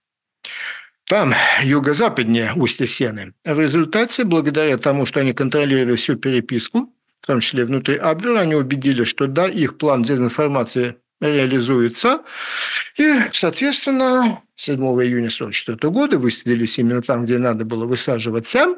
[1.06, 3.34] там, юго-западнее устья Сены.
[3.44, 8.54] В результате, благодаря тому, что они контролировали всю переписку, в том числе внутри Абвера, они
[8.54, 12.22] убедили, что да, их план дезинформации реализуется.
[12.96, 18.76] И, соответственно, 7 июня 1944 года высадились именно там, где надо было высаживаться.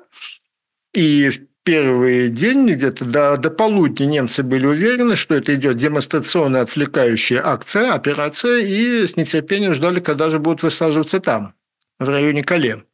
[0.93, 6.63] И в первый день, где-то до, до полудня немцы были уверены, что это идет демонстрационная
[6.63, 11.55] отвлекающая акция, операция, и с нетерпением ждали, когда же будут высаживаться там,
[11.99, 12.85] в районе Кале.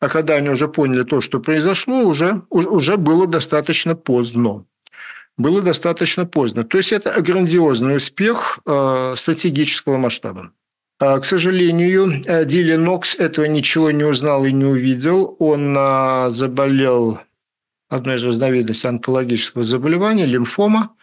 [0.00, 4.66] А когда они уже поняли то, что произошло, уже, уже было достаточно поздно
[5.36, 6.64] было достаточно поздно.
[6.64, 10.52] То есть это грандиозный успех э, стратегического масштаба.
[10.98, 15.36] А, к сожалению, э, Дилли Нокс этого ничего не узнал и не увидел.
[15.38, 17.20] Он э, заболел
[17.88, 20.94] одной из разновидностей онкологического заболевания, лимфома,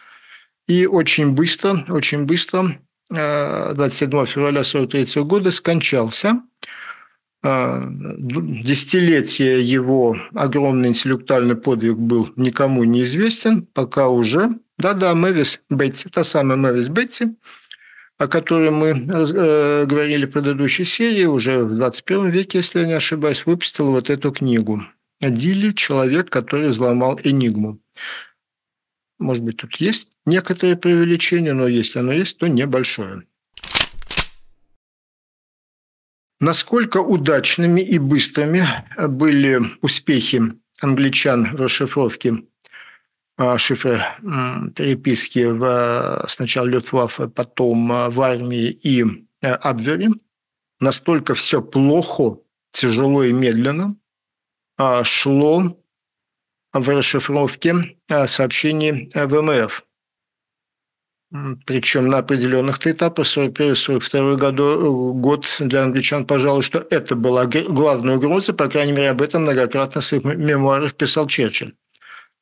[0.66, 2.78] и очень быстро, очень быстро,
[3.10, 6.42] 27 февраля 1943 года скончался–
[7.46, 14.48] а, десятилетия его огромный интеллектуальный подвиг был никому не известен, пока уже...
[14.78, 17.36] Да-да, Мэвис Бетти, та самая Мэвис Бетти,
[18.16, 22.94] о которой мы э, говорили в предыдущей серии, уже в 21 веке, если я не
[22.94, 24.80] ошибаюсь, выпустила вот эту книгу.
[25.20, 27.78] Дилли– человек, который взломал Энигму.
[29.18, 33.24] Может быть, тут есть некоторые преувеличения, но если оно есть, то небольшое.
[36.40, 38.66] Насколько удачными и быстрыми
[39.08, 40.42] были успехи
[40.80, 42.44] англичан в расшифровке
[43.36, 44.00] а, шифры
[44.74, 49.04] переписки в, сначала Люфтваффе, потом а, в армии и
[49.40, 50.10] Абвере.
[50.80, 52.38] Настолько все плохо,
[52.72, 53.96] тяжело и медленно
[54.76, 55.80] а, шло
[56.72, 59.84] в расшифровке сообщений ВМФ.
[61.66, 68.54] Причем на определенных этапах, 41-42 году, год для англичан, пожалуй, что это была главная угроза,
[68.54, 71.74] по крайней мере, об этом многократно в своих мемуарах писал Черчилль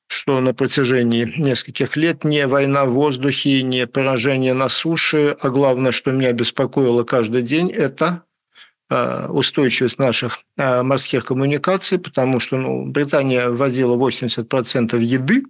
[0.08, 5.90] что на протяжении нескольких лет не война в воздухе, не поражение на суше, а главное,
[5.90, 8.22] что меня беспокоило каждый день, это
[8.90, 15.44] э, устойчивость наших э, морских коммуникаций, потому что ну, Британия ввозила 80% еды,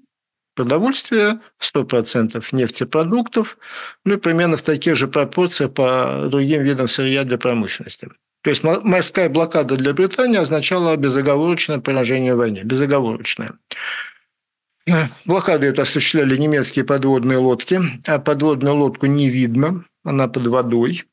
[0.54, 3.58] продовольствия, 100% нефтепродуктов,
[4.04, 8.08] ну и примерно в таких же пропорциях по другим видам сырья для промышленности.
[8.42, 12.62] То есть морская блокада для Британии означала безоговорочное поражение в войне.
[12.64, 13.52] Безоговорочное.
[15.26, 17.80] Блокаду эту осуществляли немецкие подводные лодки.
[18.04, 21.04] А подводную лодку не видно, она под водой.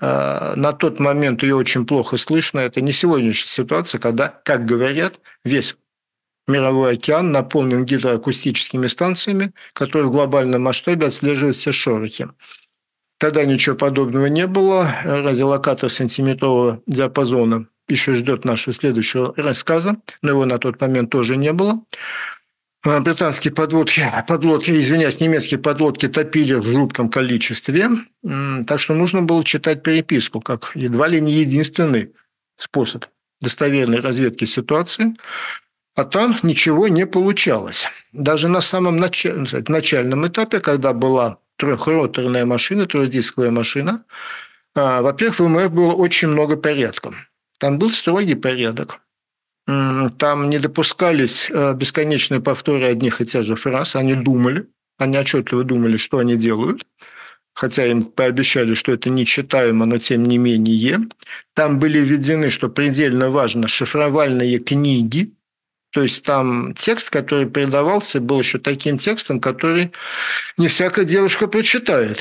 [0.00, 2.60] А, на тот момент ее очень плохо слышно.
[2.60, 5.76] Это не сегодняшняя ситуация, когда, как говорят, весь
[6.46, 12.28] мировой океан наполнен гидроакустическими станциями, которые в глобальном масштабе отслеживают все шорохи.
[13.18, 14.94] Тогда ничего подобного не было.
[15.04, 21.52] Радиолокатор сантиметрового диапазона еще ждет нашего следующего рассказа, но его на тот момент тоже не
[21.52, 21.82] было.
[22.82, 27.88] А, британские подлодки, подлодки, извиняюсь, немецкие подлодки топили в жутком количестве,
[28.22, 32.12] так что нужно было читать переписку, как едва ли не единственный
[32.56, 33.06] способ
[33.40, 35.16] достоверной разведки ситуации.
[35.96, 37.88] А там ничего не получалось.
[38.12, 44.04] Даже на самом начальном этапе, когда была трехроторная машина, трехдисковая машина,
[44.74, 47.14] а, во-первых, в МФ было очень много порядков.
[47.58, 49.00] Там был строгий порядок.
[49.66, 53.96] Там не допускались э, бесконечные повторы одних и тех же фраз.
[53.96, 54.68] Они думали,
[54.98, 56.86] они отчетливо думали, что они делают
[57.56, 61.08] хотя им пообещали, что это нечитаемо, но тем не менее.
[61.54, 65.32] Там были введены, что предельно важно, шифровальные книги,
[65.90, 69.92] то есть там текст, который передавался, был еще таким текстом, который
[70.56, 72.20] не всякая девушка прочитает.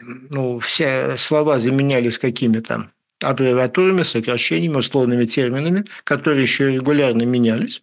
[0.00, 2.90] Ну, все слова заменялись какими-то
[3.22, 7.82] аббревиатурами, сокращениями, условными терминами, которые еще регулярно менялись.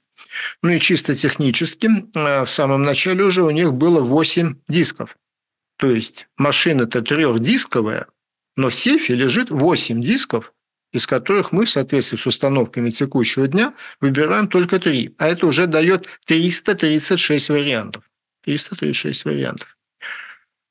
[0.61, 5.17] Ну и чисто технически э, в самом начале уже у них было 8 дисков.
[5.77, 8.07] То есть машина-то трехдисковая,
[8.55, 10.53] но в сейфе лежит 8 дисков,
[10.91, 15.15] из которых мы в соответствии с установками текущего дня выбираем только 3.
[15.17, 18.03] А это уже дает 336 вариантов.
[18.43, 19.77] 336 вариантов.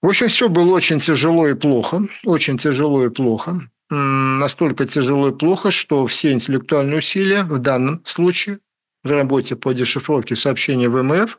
[0.03, 2.03] В общем, все было очень тяжело и плохо.
[2.25, 3.61] Очень тяжело и плохо.
[3.91, 8.61] Настолько тяжело и плохо, что все интеллектуальные усилия в данном случае
[9.03, 11.39] в работе по дешифровке сообщений ВМФ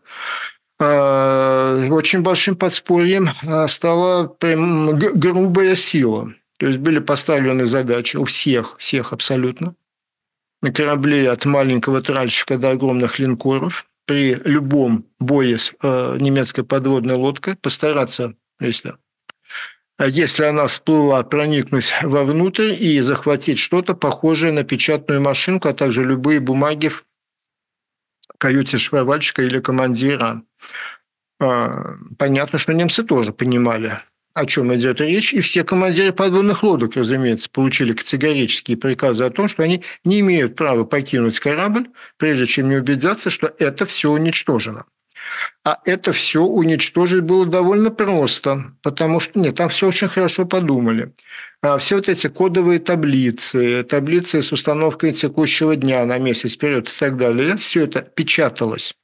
[0.82, 6.34] Э, очень большим подспорьем э, стала грубая сила.
[6.62, 9.74] То есть были поставлены задачи у всех, всех абсолютно,
[10.62, 17.16] на корабле от маленького тральщика до огромных линкоров при любом бое с э, немецкой подводной
[17.16, 18.94] лодкой постараться, если
[19.98, 26.40] если она всплыла, проникнуть вовнутрь и захватить что-то похожее на печатную машинку, а также любые
[26.40, 27.04] бумаги в
[28.38, 30.44] каюте швырвальщика или командира.
[31.40, 34.00] А, понятно, что немцы тоже понимали,
[34.34, 39.50] о чем идет речь, и все командиры подводных лодок, разумеется, получили категорические приказы о том,
[39.50, 44.86] что они не имеют права покинуть корабль, прежде чем не убедятся, что это все уничтожено.
[45.64, 51.14] А это все уничтожить было довольно просто, потому что нет, там все очень хорошо подумали.
[51.62, 57.00] А все вот эти кодовые таблицы, таблицы с установкой текущего дня на месяц вперед и
[57.00, 58.96] так далее, все это печаталось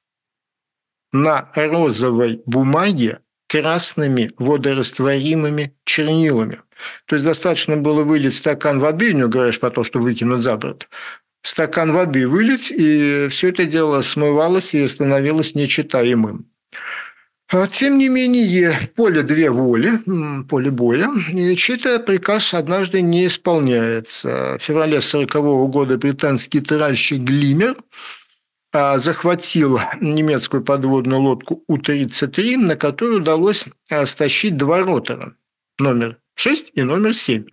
[1.12, 6.60] на розовой бумаге красными водорастворимыми чернилами.
[7.06, 10.88] То есть достаточно было вылить стакан воды, не говоришь про то, что выкинуть за борт,
[11.42, 16.46] стакан воды вылить, и все это дело смывалось и становилось нечитаемым.
[17.50, 19.94] А тем не менее, поле две воли,
[20.50, 24.58] поле боя, и чей-то приказ однажды не исполняется.
[24.60, 27.78] В феврале 1940 года британский тральщик Глимер
[28.98, 35.34] захватил немецкую подводную лодку У-33, на которую удалось а, стащить два ротора.
[35.80, 37.46] Номер 6 и номер 7.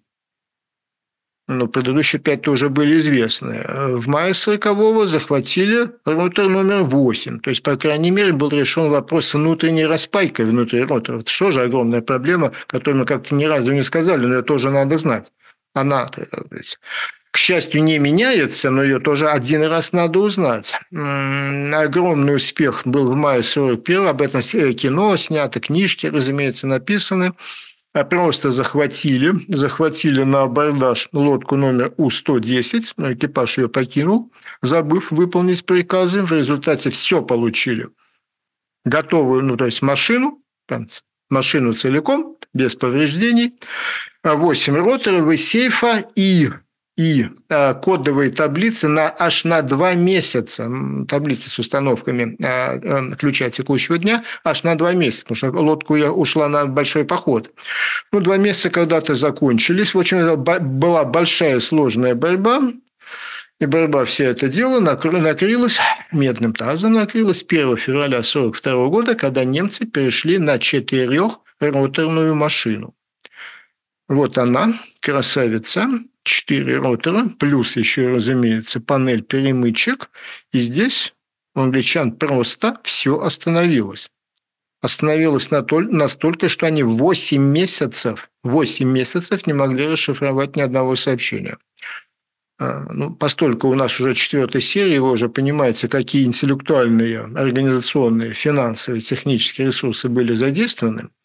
[1.47, 3.63] Но предыдущие пять тоже были известны.
[3.99, 7.41] В мае 40-го захватили ротор номер 8.
[7.41, 11.19] То есть, по крайней мере, был решен вопрос внутренней распайкой внутри ротора.
[11.19, 14.71] Это что же огромная проблема, которую мы как-то ни разу не сказали, но это тоже
[14.71, 15.33] надо знать.
[15.75, 16.09] Она,
[17.35, 20.79] к счастью, не меняется, но ее тоже один раз надо узнать.
[20.93, 27.33] Огромный успех был в мае 41 об этом кино снято, книжки, разумеется, написаны.
[27.93, 34.31] А просто захватили, захватили на абордаж лодку номер У-110, но экипаж ее покинул,
[34.63, 36.23] забыв выполнить приказы.
[36.23, 37.89] В результате все получили.
[38.85, 40.39] Готовую, ну, то есть машину,
[41.31, 43.55] машину целиком, без повреждений,
[44.23, 46.51] 8 роторов из сейфа и
[46.97, 50.71] и э, кодовые таблицы на аж на два месяца,
[51.09, 55.97] таблицы с установками э, э, ключа текущего дня, аж на два месяца, потому что лодку
[55.97, 57.51] я ушла на большой поход.
[58.13, 59.95] Ну, два месяца когда-то закончились.
[59.95, 62.61] В общем, была большая сложная борьба,
[63.61, 65.81] и борьба вся это дело накрылась,
[66.13, 72.95] медным тазом накрылась 1 февраля 1942 года, когда немцы перешли на четырехроторную машину.
[74.07, 75.89] Вот она, красавица,
[76.25, 80.11] четыре ротора, плюс еще, разумеется, панель перемычек.
[80.53, 81.15] И здесь
[81.55, 84.11] у англичан просто все остановилось.
[84.81, 91.57] Остановилось настолько, что они 8 месяцев, 8 месяцев не могли расшифровать ни одного сообщения.
[92.59, 99.01] А, ну, постольку у нас уже четвертая серия, вы уже понимаете, какие интеллектуальные, организационные, финансовые,
[99.01, 101.09] технические ресурсы были задействованы–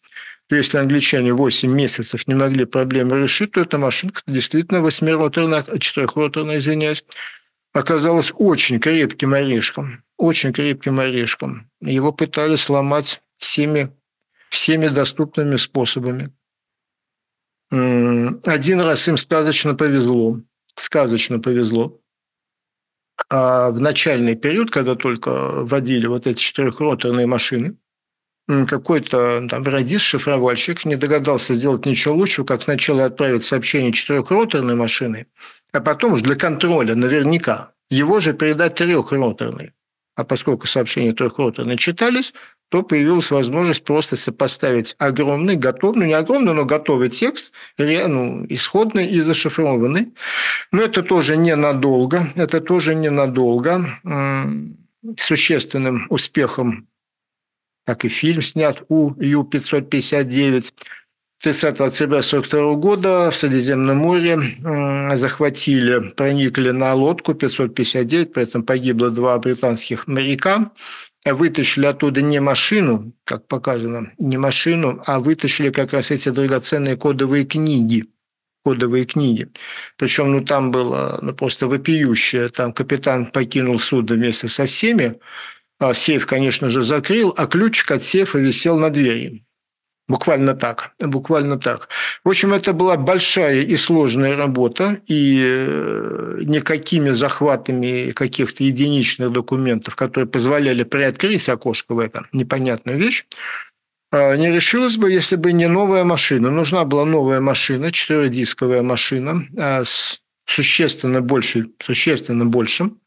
[0.56, 7.04] если англичане 8 месяцев не могли проблему решить, то эта машинка действительно восьмироторная, четырехроторная, извиняюсь,
[7.72, 10.02] оказалась очень крепким орешком.
[10.16, 11.70] Очень крепким орешком.
[11.80, 13.92] Его пытались сломать всеми,
[14.50, 16.32] всеми доступными способами.
[17.70, 20.36] Один раз им сказочно повезло.
[20.74, 22.00] Сказочно повезло.
[23.28, 27.76] А в начальный период, когда только вводили вот эти четырехроторные машины,
[28.68, 35.26] какой-то там радист-шифровальщик не догадался сделать ничего лучшего, как сначала отправить сообщение четырехроторной машины,
[35.72, 39.72] а потом уж для контроля наверняка его же передать трехроторный.
[40.16, 42.34] А поскольку сообщения трехроторные читались,
[42.68, 49.06] то появилась возможность просто сопоставить огромный, готовый, ну не огромный, но готовый текст, ну, исходный
[49.06, 50.12] и зашифрованный.
[50.70, 53.86] Но это тоже ненадолго, это тоже ненадолго.
[55.16, 56.86] Существенным успехом,
[57.86, 60.72] как и фильм снят у Ю-559,
[61.42, 64.38] 30 октября 1942 года в Средиземном море
[65.16, 70.70] захватили, проникли на лодку 559, при этом погибло два британских моряка
[71.26, 77.44] вытащили оттуда не машину, как показано, не машину, а вытащили как раз эти драгоценные кодовые
[77.44, 78.06] книги.
[78.64, 79.48] Кодовые книги.
[79.96, 82.48] Причем ну, там было ну, просто вопиющее.
[82.48, 85.18] Там капитан покинул судно вместе со всеми.
[85.80, 89.44] А сейф, конечно же, закрыл, а ключик от сейфа висел на двери.
[90.08, 91.88] Буквально так, буквально так.
[92.22, 99.96] В общем, это была большая и сложная работа, и э, никакими захватами каких-то единичных документов,
[99.96, 103.24] которые позволяли приоткрыть окошко в это непонятную вещь,
[104.12, 106.50] э, не решилось бы, если бы не новая машина.
[106.50, 112.99] Нужна была новая машина, четырехдисковая машина э, с существенно, больше, существенно большим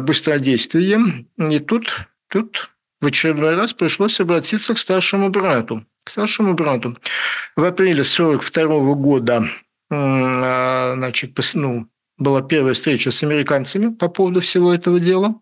[0.00, 1.28] быстродействием.
[1.38, 2.70] И тут, тут
[3.00, 6.96] в очередной раз пришлось обратиться к старшему брату– к старшему брату.
[7.56, 9.48] В апреле 1942 года
[9.90, 11.88] а, значит, ну,
[12.18, 15.34] была первая встреча с американцами по поводу всего этого дела.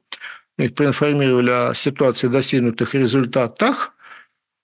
[0.58, 3.92] Их проинформировали о ситуации достигнутых результатах.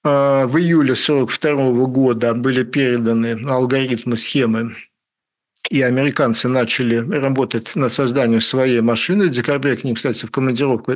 [0.05, 4.77] А, в июле 1942 года были переданы алгоритмы, схемы,
[5.71, 9.27] и американцы начали работать над созданием своей машины.
[9.27, 10.93] В декабре к ним, кстати, в командировку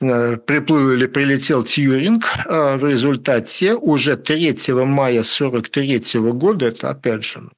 [0.00, 2.24] Э, приплыл или прилетел Тьюринг.
[2.46, 7.48] А в результате уже 3 мая 1943 года, это опять же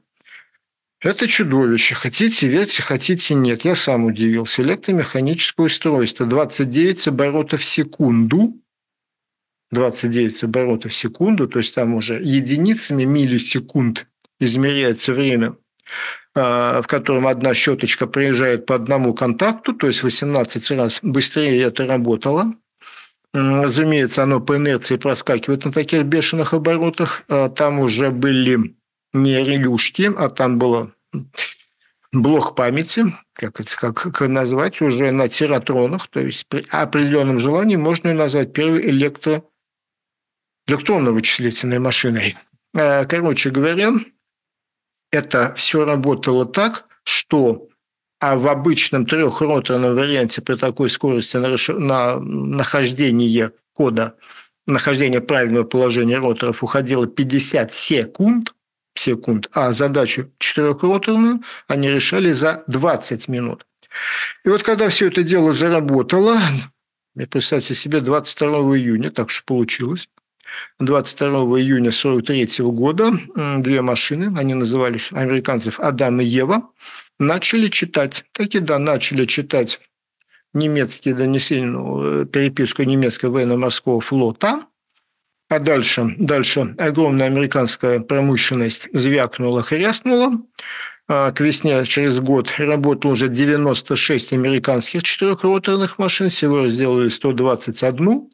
[0.99, 1.93] Это чудовище.
[1.95, 3.65] Хотите верьте, хотите нет.
[3.65, 4.63] Я сам удивился.
[4.63, 6.25] Электромеханическое устройство.
[6.25, 8.59] 29 оборотов в секунду.
[9.71, 14.07] 29 оборотов в секунду, то есть там уже единицами миллисекунд
[14.39, 15.57] измеряется время,
[16.35, 21.85] а, в котором одна щеточка проезжает по одному контакту, то есть 18 раз быстрее это
[21.85, 22.53] работало.
[23.33, 27.23] Разумеется, оно по инерции проскакивает на таких бешеных оборотах.
[27.27, 28.76] А там уже были
[29.13, 30.91] не релюшки, а там было
[32.11, 37.75] блок памяти, как, это, как, как назвать, уже на тератронах, то есть при определенном желании
[37.75, 39.43] можно назвать первый электро
[40.67, 42.35] электронно-вычислительной машиной.
[42.73, 43.93] Э, короче говоря,
[45.11, 47.69] это все работало так, что
[48.19, 54.15] а в обычном трехроторном варианте при такой скорости на, на нахождение кода,
[54.65, 58.53] нахождение правильного положения роторов уходило 50 секунд,
[58.99, 63.65] секунд, а задачу четырехроторную они решали за 20 минут.
[64.43, 66.39] И вот когда все это дело заработало,
[67.29, 70.09] представьте себе, 22 июня, так что получилось,
[70.79, 71.29] 22
[71.59, 73.11] июня 1943 года
[73.61, 76.69] две машины, они назывались американцев Адам и Ева,
[77.19, 78.25] начали читать.
[78.31, 79.79] Так и да, начали читать
[80.53, 84.63] немецкие донесения, ну, переписку немецкого военно-морского флота.
[85.49, 90.33] А дальше, дальше огромная американская промышленность звякнула, хряснула.
[91.09, 98.29] А к весне через год работало уже 96 американских четырехроторных машин, всего сделали 121.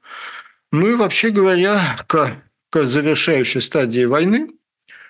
[0.72, 2.42] Ну и вообще говоря, к,
[2.72, 4.48] к завершающей стадии войны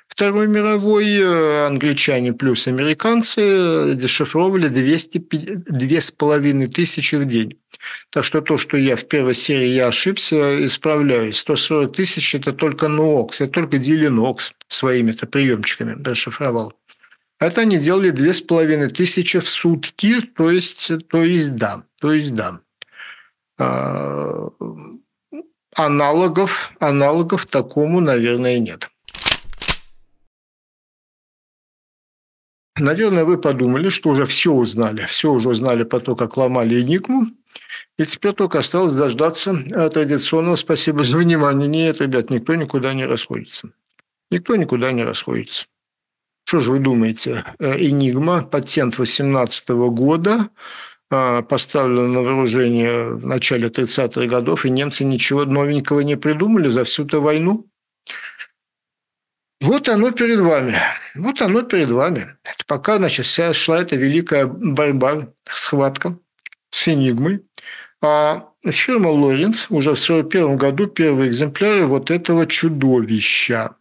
[0.07, 7.57] Второй мировой э, англичане плюс американцы дешифровали 200, 2,5 тысячи в день.
[8.11, 11.39] Так что то, что я в первой серии я ошибся, исправляюсь.
[11.39, 16.73] 140 тысяч– это только НОКС, это только Дилинокс своими-то приемчиками дешифровал.
[17.39, 22.59] Это они делали 2,5 тысячи в сутки, то есть, то есть да, то есть да.
[23.57, 24.49] А,
[25.75, 28.89] аналогов, аналогов такому, наверное, нет.
[32.77, 35.05] Наверное, вы подумали, что уже все узнали.
[35.05, 37.27] Все уже узнали по то, как ломали Энигму.
[37.99, 41.67] И теперь только осталось дождаться э, традиционного спасибо за внимание.
[41.67, 43.69] Нет, ребят, никто никуда не расходится.
[44.31, 45.67] Никто никуда не расходится.
[46.45, 47.45] Что же вы думаете?
[47.59, 50.49] Э, Энигма, патент 18 года,
[51.11, 56.83] э, поставлен на вооружение в начале 30-х годов, и немцы ничего новенького не придумали за
[56.85, 57.67] всю эту войну.
[59.63, 60.75] Вот оно перед вами.
[61.15, 62.35] Вот оно перед вами.
[62.43, 66.19] Это пока, значит, вся шла эта великая борьба, схватка
[66.69, 67.45] с Энигмой.
[68.01, 73.77] А фирма Лоренц уже в 1941 году первые экземпляры вот этого чудовища.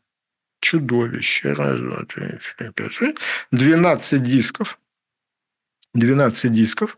[0.61, 1.53] Чудовище.
[1.53, 3.17] Раз, два, три, четыре, пять, шесть.
[3.51, 4.79] 12 дисков.
[5.95, 6.97] 12 дисков.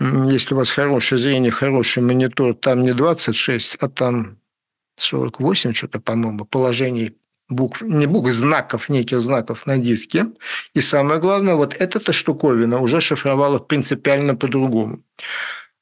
[0.00, 4.38] Если у вас хорошее зрение, хороший монитор, там не 26, а там
[4.96, 7.14] 48 что-то, по-моему, положений
[7.48, 10.26] букв, не букв, знаков, неких знаков на диске.
[10.74, 14.98] И самое главное, вот эта штуковина уже шифровала принципиально по-другому.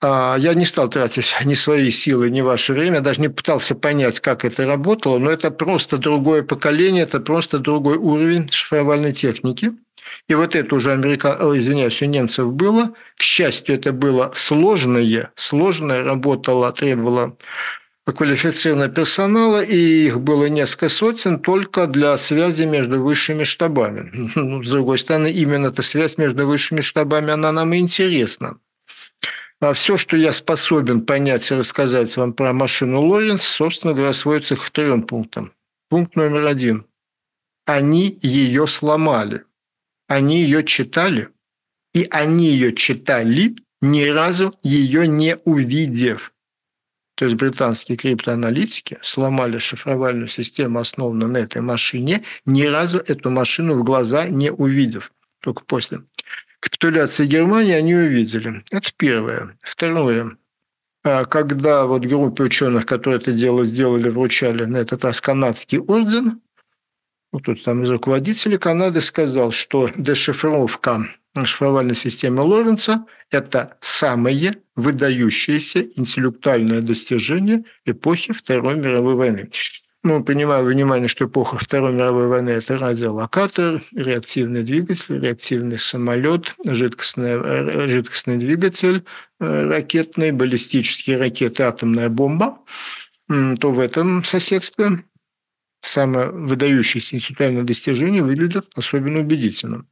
[0.00, 4.20] А, я не стал тратить ни свои силы, ни ваше время, даже не пытался понять,
[4.20, 9.72] как это работало, но это просто другое поколение, это просто другой уровень шифровальной техники.
[10.28, 11.38] И вот это уже америка...
[11.54, 12.92] извиняюсь, у немцев было.
[13.16, 17.38] К счастью, это было сложное, сложное, работало, требовало
[18.12, 24.10] квалифицированного персонала, и их было несколько сотен только для связи между высшими штабами.
[24.36, 28.58] Ну, с другой стороны, именно эта связь между высшими штабами, она нам и интересна.
[29.60, 34.56] А все, что я способен понять и рассказать вам про машину Лоренс, собственно говоря, сводится
[34.56, 35.52] к трем пунктам.
[35.88, 36.84] Пункт номер один.
[37.64, 39.44] Они ее сломали.
[40.06, 41.28] Они ее читали.
[41.94, 46.33] И они ее читали, ни разу ее не увидев.
[47.14, 53.78] То есть британские криптоаналитики сломали шифровальную систему, основанную на этой машине, ни разу эту машину
[53.78, 55.12] в глаза не увидев.
[55.40, 56.00] Только после
[56.60, 58.64] капитуляции Германии они увидели.
[58.70, 59.56] Это первое.
[59.62, 60.36] Второе.
[61.04, 66.40] А, когда вот группе ученых, которые это дело сделали, вручали на этот раз канадский орден,
[67.30, 71.04] вот тут там из руководителей Канады сказал, что дешифровка
[71.42, 79.50] шифровальной системы Лоренца– это самое выдающееся интеллектуальное достижение эпохи Второй мировой войны.
[80.04, 87.40] Ну, принимая внимание, что эпоха Второй мировой войны– это радиолокатор, реактивный двигатель, реактивный самолет, жидкостный,
[87.42, 89.04] э, жидкостный двигатель
[89.40, 92.58] э, ракетный, баллистические ракеты, атомная бомба,
[93.28, 95.02] то в этом соседстве
[95.86, 99.86] самое выдающееся интеллектуальное достижение выглядит особенно убедительным.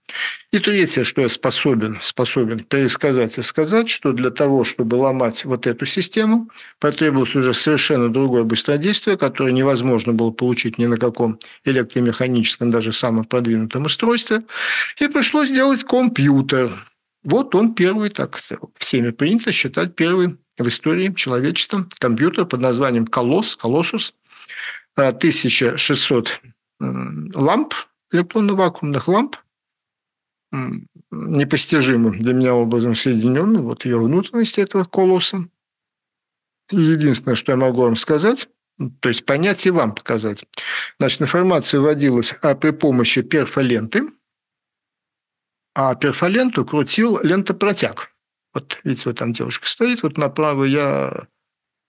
[0.51, 5.67] И третье, что я способен, способен пересказать и сказать, что для того, чтобы ломать вот
[5.67, 12.71] эту систему, потребовалось уже совершенно другое быстродействие, которое невозможно было получить ни на каком электромеханическом,
[12.71, 14.43] даже самом продвинутом устройстве,
[14.99, 16.71] и пришлось сделать компьютер.
[17.25, 18.43] Вот он первый, так
[18.77, 24.15] всеми принято считать первый в истории человечества компьютер под названием «Колосс», «Колоссус»,
[24.95, 26.41] 1600
[26.81, 27.75] ламп,
[28.13, 29.37] электронно-вакуумных ламп,
[31.11, 35.49] непостижимым для меня образом соединенных, вот ее внутренность этого колосса.
[36.71, 38.49] Единственное, что я могу вам сказать,
[39.01, 40.45] то есть понять и вам показать.
[40.99, 44.09] Значит, информация вводилась а при помощи перфоленты,
[45.75, 48.15] а перфоленту крутил лентопротяг.
[48.55, 51.27] Вот видите, вот там девушка стоит, вот направо я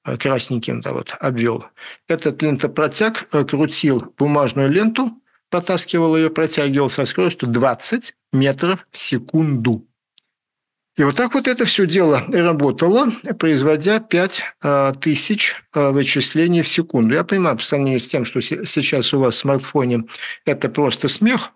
[0.03, 1.65] красненьким да, вот, обвел.
[2.07, 5.11] Этот лентопротяг э, крутил бумажную ленту,
[5.49, 9.87] протаскивал ее, протягивал со скоростью 20 метров в секунду.
[10.95, 14.91] И вот так вот это все дело работало, производя 5 э,
[15.73, 17.15] вычислений в секунду.
[17.15, 20.03] Я понимаю, по сравнению с тем, что сейчас у вас в смартфоне,
[20.45, 21.51] это просто смех,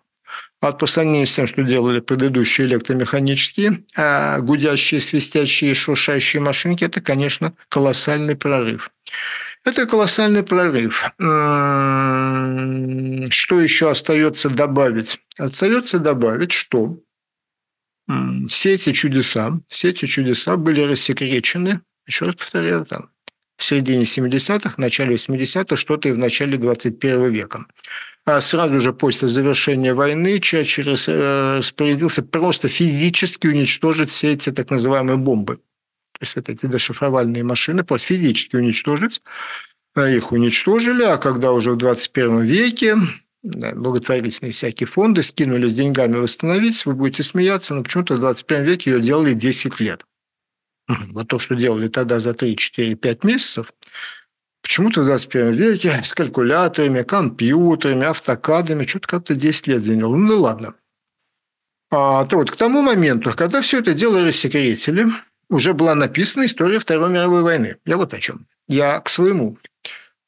[0.60, 6.99] а по сравнению с тем, что делали предыдущие электромеханические, а гудящие, свистящие, шуршащие машинки, это,
[6.99, 8.89] конечно, колоссальный прорыв.
[9.64, 11.03] Это колоссальный прорыв.
[13.30, 15.20] Что еще остается добавить?
[15.38, 16.97] Остается добавить, что
[18.47, 23.10] все эти чудеса, все эти чудеса были рассекречены, еще раз повторяю, там,
[23.58, 27.66] в середине 70-х, в начале 80-х, что-то и в начале 21 века.
[28.26, 34.70] А сразу же после завершения войны Черчилль э, распорядился просто физически уничтожить все эти так
[34.70, 35.55] называемые бомбы.
[35.55, 39.22] То есть вот эти дешифровальные машины просто физически уничтожить.
[39.95, 42.95] А их уничтожили, а когда уже в 21 веке
[43.43, 48.91] благотворительные всякие фонды скинули с деньгами восстановить, вы будете смеяться, но почему-то в 21 веке
[48.91, 50.05] ее делали 10 лет.
[51.14, 53.74] Вот то, что делали тогда за 3, 4, 5 месяцев,
[54.62, 60.16] почему-то в 21 веке с калькуляторами, компьютерами, автокадами, что-то как-то 10 лет заняло.
[60.16, 60.74] Ну да ладно.
[61.90, 65.08] А, то вот к тому моменту, когда все это дело рассекретили,
[65.50, 67.78] уже была написана история Второй мировой войны.
[67.86, 68.46] Я вот о чем.
[68.68, 69.58] Я к своему.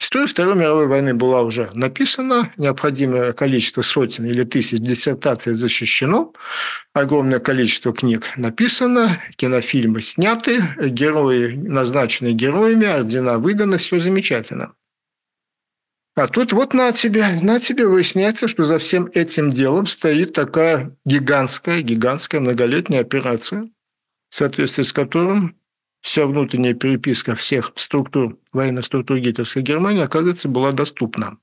[0.02, 6.34] История Второй мировой войны была уже написана, необходимое количество сотен или тысяч диссертаций защищено,
[6.94, 14.74] огромное количество книг написано, кинофильмы сняты, герои назначены героями, ордена выданы, все замечательно.
[16.16, 20.96] А тут вот на тебе, на тебе выясняется, что за всем этим делом стоит такая
[21.06, 23.70] гигантская, гигантская многолетняя операция,
[24.30, 25.59] в соответствии с которым
[26.02, 31.38] вся внутренняя переписка всех структур, военных структур гитлеровской Германии, оказывается, была доступна.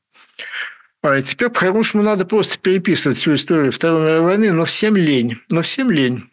[1.02, 5.38] А теперь по-хорошему надо просто переписывать всю историю Второй мировой войны, но всем лень.
[5.50, 6.28] Но всем лень.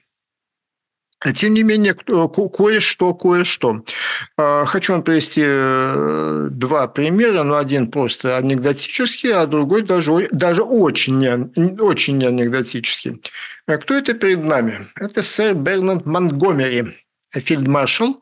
[1.20, 3.86] А тем не менее, кое-что, кое-что.
[4.38, 10.64] А, хочу вам привести э, два примера, но один просто анекдотический, а другой даже, даже
[10.64, 11.50] очень,
[11.80, 13.22] очень анекдотический.
[13.68, 14.86] А кто это перед нами?
[14.96, 16.92] Это сэр Бернард Монтгомери,
[17.34, 18.22] фельдмаршал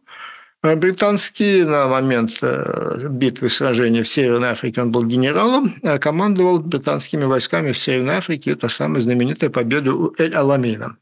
[0.64, 1.64] э, британский.
[1.64, 7.78] На момент э, битвы сражения в Северной Африке он был генералом, командовал британскими войсками в
[7.78, 8.51] Северной Африке.
[8.51, 10.97] Это самая знаменитая победа у Эль-Аламейна.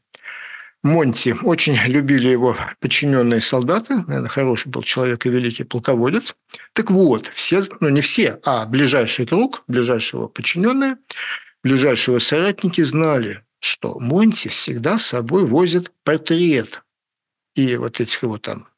[0.82, 1.36] Монти.
[1.42, 3.96] Очень любили его подчиненные солдаты.
[4.06, 6.34] Наверное, хороший был человек и великий полководец.
[6.72, 10.96] Так вот, все, ну не все, а ближайший круг, ближайшего подчиненные,
[11.62, 16.82] ближайшие соратники знали, что Монти всегда с собой возит портрет.
[17.54, 18.68] И вот этих его там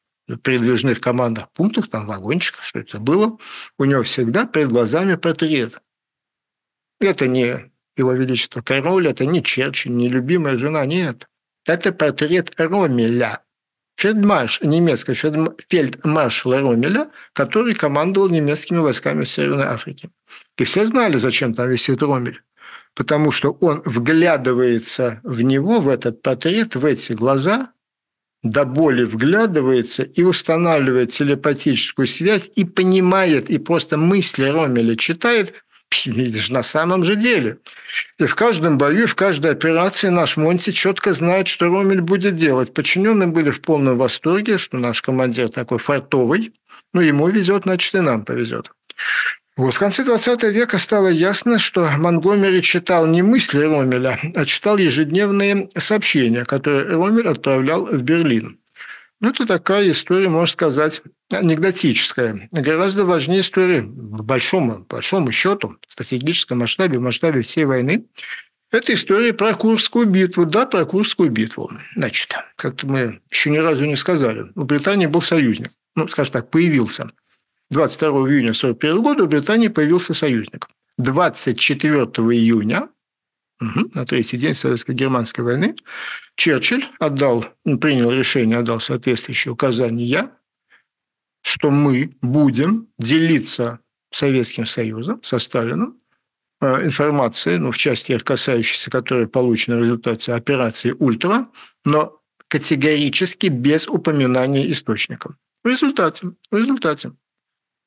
[0.43, 3.37] передвижных командах пунктах, там вагончиках, что это было,
[3.77, 5.79] у него всегда перед глазами портрет.
[6.99, 11.27] Это не его величество король, это не Черчилль, не любимая жена, нет.
[11.65, 13.41] Это портрет Ромеля,
[13.97, 15.15] фельдмарш, немецкого
[15.69, 20.09] фельдмаршала Ромеля, который командовал немецкими войсками в Северной Африке.
[20.57, 22.41] И все знали, зачем там висит Ромель.
[22.95, 27.71] Потому что он вглядывается в него, в этот портрет, в эти глаза,
[28.43, 35.53] до боли вглядывается и устанавливает телепатическую связь и понимает, и просто мысли Ромеля читает,
[36.49, 37.59] на самом же деле.
[38.19, 42.73] И в каждом бою, в каждой операции наш Монти четко знает, что Ромель будет делать.
[42.73, 46.53] Подчиненные были в полном восторге, что наш командир такой фартовый.
[46.93, 48.71] Ну, ему везет, значит, и нам повезет.
[49.55, 54.77] Вот в конце 20 века стало ясно, что Монгомери читал не мысли Ромеля, а читал
[54.77, 58.57] ежедневные сообщения, которые Ромель отправлял в Берлин.
[59.19, 62.49] Ну, это такая история, можно сказать, анекдотическая.
[62.51, 68.05] Гораздо важнее истории в большом, большому счету, в стратегическом масштабе, в масштабе всей войны.
[68.71, 70.45] Это история про Курскую битву.
[70.45, 71.69] Да, про Курскую битву.
[71.95, 74.45] Значит, как-то мы еще ни разу не сказали.
[74.55, 75.69] У Британии был союзник.
[75.95, 77.11] Ну, скажем так, появился.
[77.73, 80.67] 22 июня 1941 года у Британии появился союзник.
[80.97, 82.89] 24 июня
[83.61, 83.91] Угу.
[83.93, 85.75] На третий день Советско-германской войны
[86.35, 87.45] Черчилль отдал,
[87.79, 90.31] принял решение, отдал соответствующие указания,
[91.41, 93.79] что мы будем делиться
[94.11, 95.97] Советским Союзом, со Сталином,
[96.61, 101.47] э, информацией, ну, в части касающейся, которая получена в результате операции «Ультра»,
[101.85, 105.35] но категорически без упоминания источников.
[105.63, 107.13] В результате, в результате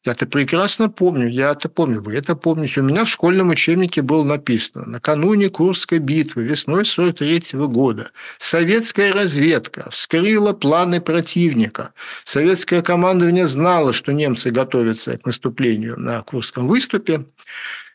[0.07, 2.81] я это прекрасно помню, я это помню, вы это помните.
[2.81, 9.91] У меня в школьном учебнике было написано накануне Курской битвы весной 43 года советская разведка
[9.91, 11.93] вскрыла планы противника.
[12.25, 17.27] Советское командование знало, что немцы готовятся к наступлению на Курском выступе.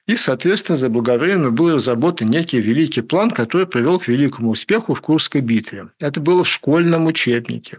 [0.05, 5.39] И, соответственно, заблаговременно был разработан некий великий план, который привел к великому успеху в Курской
[5.39, 5.89] битве.
[5.99, 7.77] Это было в школьном учебнике.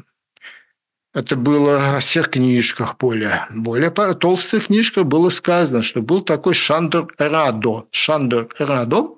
[1.15, 3.47] Это было о всех книжках более.
[3.51, 7.85] Более толстых книжках было сказано, что был такой Шандер Радо.
[7.91, 9.09] Шандер Радо,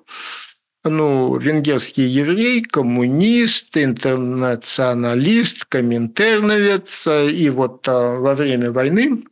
[0.83, 7.07] ну, венгерский еврей, коммунист, интернационалист, коминтерновец.
[7.07, 9.23] И вот а, во время войны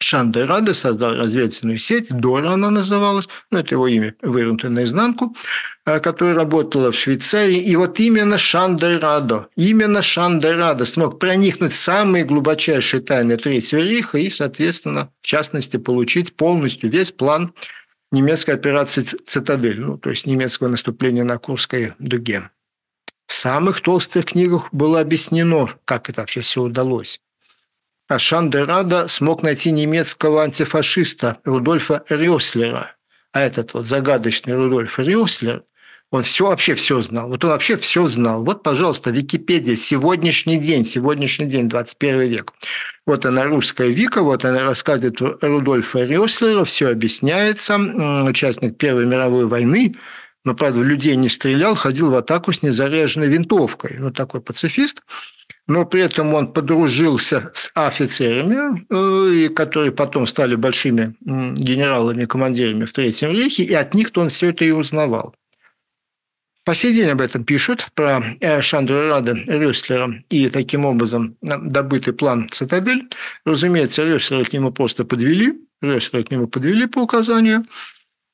[0.00, 5.36] Шандер Радо создал разведывательную сеть, Дора она называлась, ну, это его имя вывернуто наизнанку,
[5.90, 7.58] Э, которая работала в Швейцарии.
[7.58, 14.30] И вот именно Шандерадо, именно Шандерадо смог проникнуть в самые глубочайшие тайны Третьего рейха и,
[14.30, 17.54] соответственно, в частности, получить полностью весь план
[18.12, 22.50] немецкой операции «Цитадель», ну, то есть немецкого наступления на Курской дуге.
[23.26, 27.20] В самых толстых книгах было объяснено, как это вообще все удалось.
[28.10, 32.90] А Шандерада смог найти немецкого антифашиста Рудольфа Рёслера.
[33.30, 35.62] А этот вот загадочный Рудольф Рёслер
[36.10, 37.28] он все вообще все знал.
[37.28, 38.44] Вот он вообще все знал.
[38.44, 42.52] Вот, пожалуйста, Википедия, сегодняшний день, сегодняшний день, 21 век.
[43.06, 47.76] Вот она русская Вика, вот она рассказывает Рудольфа Рёслера, все объясняется.
[47.76, 49.94] Участник Первой мировой войны,
[50.44, 53.98] но, правда, в людей не стрелял, ходил в атаку с незаряженной винтовкой.
[54.00, 55.04] Ну, такой пацифист.
[55.66, 62.92] Но при этом он подружился с офицерами, э, которые потом стали большими генералами, командирами в
[62.92, 65.34] Третьем рейхе, и от них-то он все это и узнавал.
[66.64, 68.20] По сей день об этом пишут, про
[68.60, 73.08] Шандра Рада Рюслера и таким образом э, добытый план «Цитадель».
[73.44, 77.64] Разумеется, Рюслера к нему просто подвели, Рюслера к нему подвели по указанию–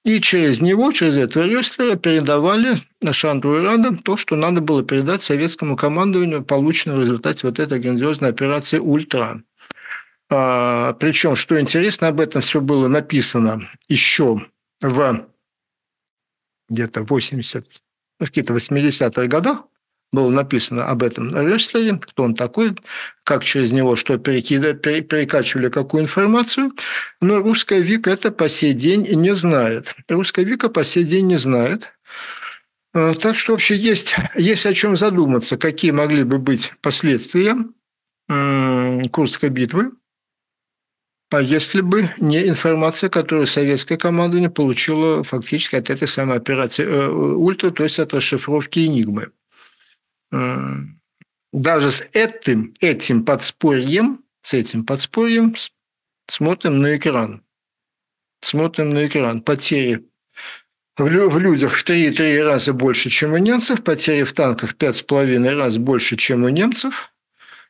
[0.06, 2.76] и через него, через этого Рёслера передавали
[3.10, 7.80] Шандру и Рада то, что надо было передать советскому командованию, полученному в результате вот этой
[7.80, 9.42] грандиозной операции «Ультра».
[10.30, 14.38] А, причем, что интересно, об этом все было написано еще
[14.80, 15.26] в
[16.68, 17.66] где-то 80,
[18.20, 19.64] ну, в каких-то 80-х годах,
[20.12, 22.74] было написано об этом Рестлере, кто он такой,
[23.24, 26.72] как через него что перекидали, перекачивали какую информацию.
[27.20, 29.94] Но русская Вика это по сей день не знает.
[30.08, 31.92] Русская Вика по сей день не знает.
[32.94, 37.56] А, так что вообще есть, есть о чем задуматься, какие могли бы быть последствия
[39.12, 39.92] Курской битвы,
[41.30, 46.84] а если бы не информация, которую советская команда не получила фактически от этой самой операции
[46.84, 49.30] э, «Ультра», то есть от расшифровки «Энигмы»
[50.30, 55.54] даже с этим, этим подспорьем, с этим подспорьем
[56.28, 57.42] смотрим на экран.
[58.40, 59.40] Смотрим на экран.
[59.40, 60.04] Потери
[60.98, 66.16] в людях в 3-3 раза больше, чем у немцев, потери в танках 5,5 раз больше,
[66.16, 67.12] чем у немцев.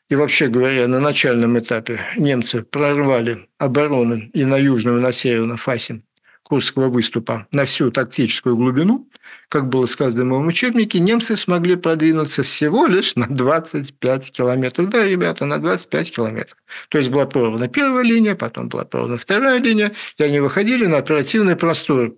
[0.08, 5.56] И вообще говоря, на начальном этапе немцы прорвали обороны и на южном, и на северном
[5.56, 6.02] фасе
[6.44, 9.08] Курского выступа на всю тактическую глубину–
[9.48, 14.88] как было сказано в моем учебнике, немцы смогли продвинуться всего лишь на 25 километров.
[14.88, 16.58] Да, ребята, на 25 километров.
[16.88, 20.98] То есть была прорвана первая линия, потом была прорвана вторая линия, и они выходили на
[20.98, 22.14] оперативный простор.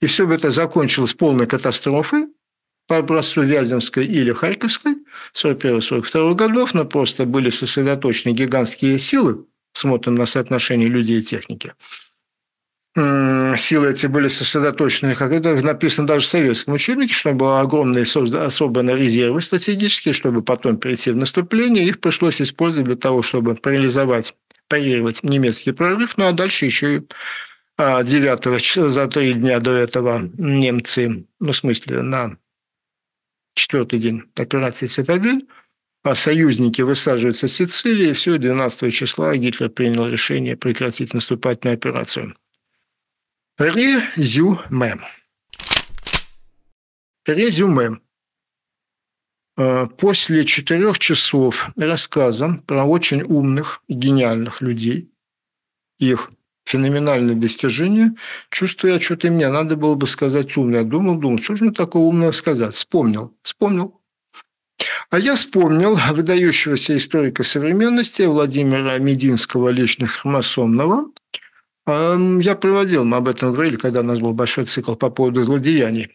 [0.00, 2.28] И все бы это закончилось полной катастрофой,
[2.88, 4.96] по образцу Вяземской или Харьковской
[5.34, 11.72] 41-42 годов, но просто были сосредоточены гигантские силы, смотрим на соотношение людей и техники–
[12.96, 18.90] силы эти были сосредоточены, как это написано даже в советском учебнике, что было огромные особенно
[18.90, 21.86] резервы стратегические, чтобы потом перейти в наступление.
[21.86, 24.34] Их пришлось использовать для того, чтобы парализовать,
[24.68, 26.16] парировать немецкий прорыв.
[26.16, 27.02] Ну а дальше еще и
[27.78, 32.36] 9 а, за три дня до этого немцы, ну в смысле на
[33.54, 35.46] четвертый день операции «Цитадель»,
[36.02, 42.34] а союзники высаживаются в Сицилии, и все, 12 числа Гитлер принял решение прекратить наступательную операцию.
[43.60, 44.94] Резюме.
[47.26, 48.00] Резюме.
[49.58, 55.10] Э, после четырех часов рассказа про очень умных и гениальных людей,
[55.98, 56.30] их
[56.64, 58.14] феноменальные достижения,
[58.48, 60.82] чувствую что-то мне надо было бы сказать умное.
[60.82, 62.74] Думал, думал, что же мне такого умного сказать?
[62.74, 63.36] Вспомнил.
[63.42, 64.00] Вспомнил.
[65.10, 71.12] А я вспомнил выдающегося историка современности Владимира Мединского личных хромосомного,
[71.86, 76.10] я приводил, мы об этом говорили, когда у нас был большой цикл по поводу злодеяний.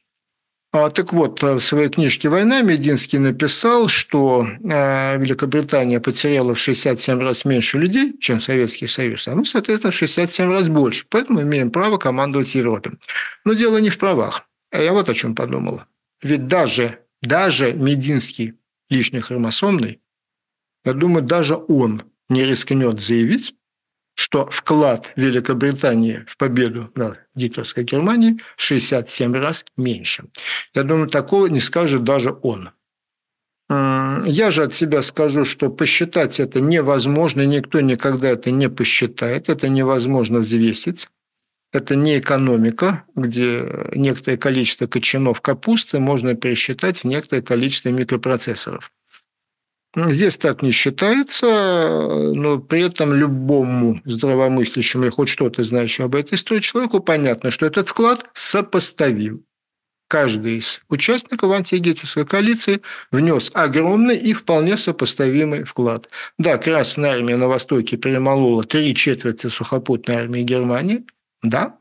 [0.72, 7.18] А, так вот, в своей книжке «Война» Мединский написал, что э, Великобритания потеряла в 67
[7.20, 11.06] раз меньше людей, чем Советский Союз, а мы, соответственно, в 67 раз больше.
[11.10, 13.00] Поэтому имеем право командовать Европой.
[13.46, 14.50] Но дело не в правах.
[14.70, 15.84] А я вот о чем подумал.
[16.22, 18.56] Ведь даже, даже Мединский
[18.90, 20.02] лишний хромосомный,
[20.84, 23.56] я думаю, даже он не рискнет заявить,
[24.16, 30.26] что вклад Великобритании в победу над гитлеровской Германией в 67 раз меньше.
[30.74, 32.70] Я думаю, такого не скажет даже он.
[33.70, 39.70] Я же от себя скажу, что посчитать это невозможно, никто никогда это не посчитает, это
[39.70, 41.10] невозможно взвесить.
[41.74, 48.94] Это не экономика, где некоторое количество кочанов капусты можно пересчитать в некоторое количество микропроцессоров.
[49.96, 56.36] Здесь так не считается, но при этом любому здравомыслящему и хоть что-то знающему об этой
[56.36, 59.46] истории человеку понятно, что этот вклад сопоставим.
[60.08, 62.82] Каждый из участников антигитлеровской коалиции
[63.12, 66.10] внес огромный и вполне сопоставимый вклад.
[66.38, 71.06] Да, Красная армия на Востоке перемолола три четверти сухопутной армии Германии.
[71.42, 71.78] Да,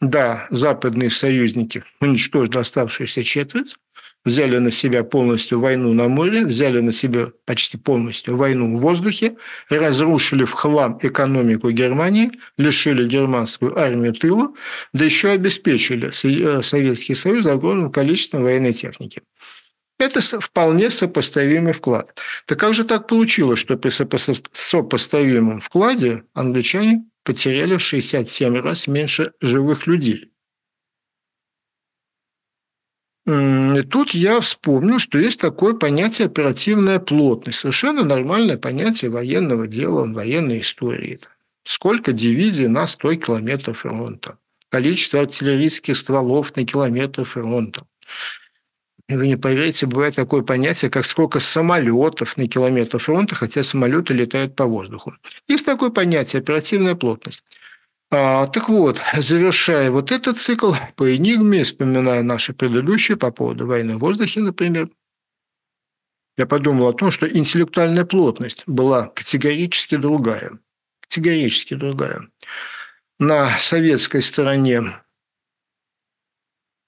[0.00, 3.76] да, западные союзники уничтожили оставшуюся четверть
[4.24, 9.36] взяли на себя полностью войну на море, взяли на себя почти полностью войну в воздухе,
[9.68, 14.52] разрушили в хлам экономику Германии, лишили германскую армию тыла,
[14.92, 19.22] да еще обеспечили э, Советский Союз огромным количеством военной техники.
[19.98, 22.18] Это вполне сопоставимый вклад.
[22.46, 29.32] Так как же так получилось, что при сопоставимом вкладе англичане потеряли в 67 раз меньше
[29.40, 30.31] живых людей?
[33.24, 37.60] Тут я вспомнил, что есть такое понятие оперативная плотность.
[37.60, 41.20] Совершенно нормальное понятие военного дела, военной истории.
[41.62, 44.38] Сколько дивизий на 100 километров фронта?
[44.70, 47.86] Количество артиллерийских стволов на километр фронта.
[49.08, 54.14] И вы не поверите, бывает такое понятие, как сколько самолетов на километр фронта, хотя самолеты
[54.14, 55.12] летают по воздуху.
[55.46, 57.44] Есть такое понятие оперативная плотность.
[58.14, 63.96] А, так вот, завершая вот этот цикл по энигме, вспоминая наши предыдущие по поводу войны
[63.96, 64.90] в воздухе, например,
[66.36, 70.50] я подумал о том, что интеллектуальная плотность была категорически другая.
[71.00, 72.28] Категорически другая.
[73.18, 75.00] На советской стороне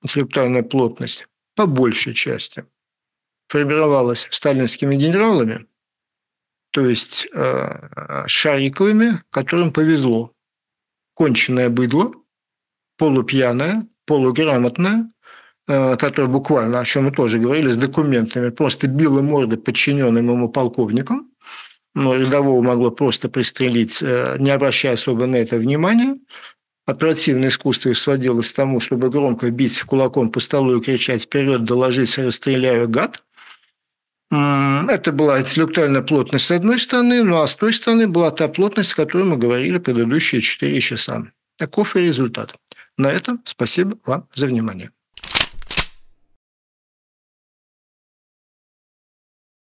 [0.03, 2.67] интеллектуальная плотность по большей части
[3.49, 5.67] формировалась сталинскими генералами,
[6.73, 10.34] то есть э, Шариковыми, которым повезло
[11.15, 12.13] конченное быдло,
[12.99, 15.09] полупьяное, полуграмотное,
[15.67, 20.49] э, которое буквально, о чем мы тоже говорили, с документами, просто било морды подчиненным ему
[20.49, 21.31] полковникам,
[21.95, 26.19] но рядового могло просто пристрелить, э, не обращая особо на это внимания.
[26.87, 32.19] Оперативное искусство сводилось к тому, чтобы громко бить кулаком по столу и кричать «Вперед, доложись,
[32.19, 33.24] расстреляю, гад!»
[34.31, 38.93] Это была интеллектуальная плотность с одной стороны, ну а с той стороны была та плотность,
[38.93, 41.27] о которой мы говорили предыдущие четыре часа.
[41.57, 42.55] Таков и результат.
[42.97, 44.91] На этом спасибо вам за внимание.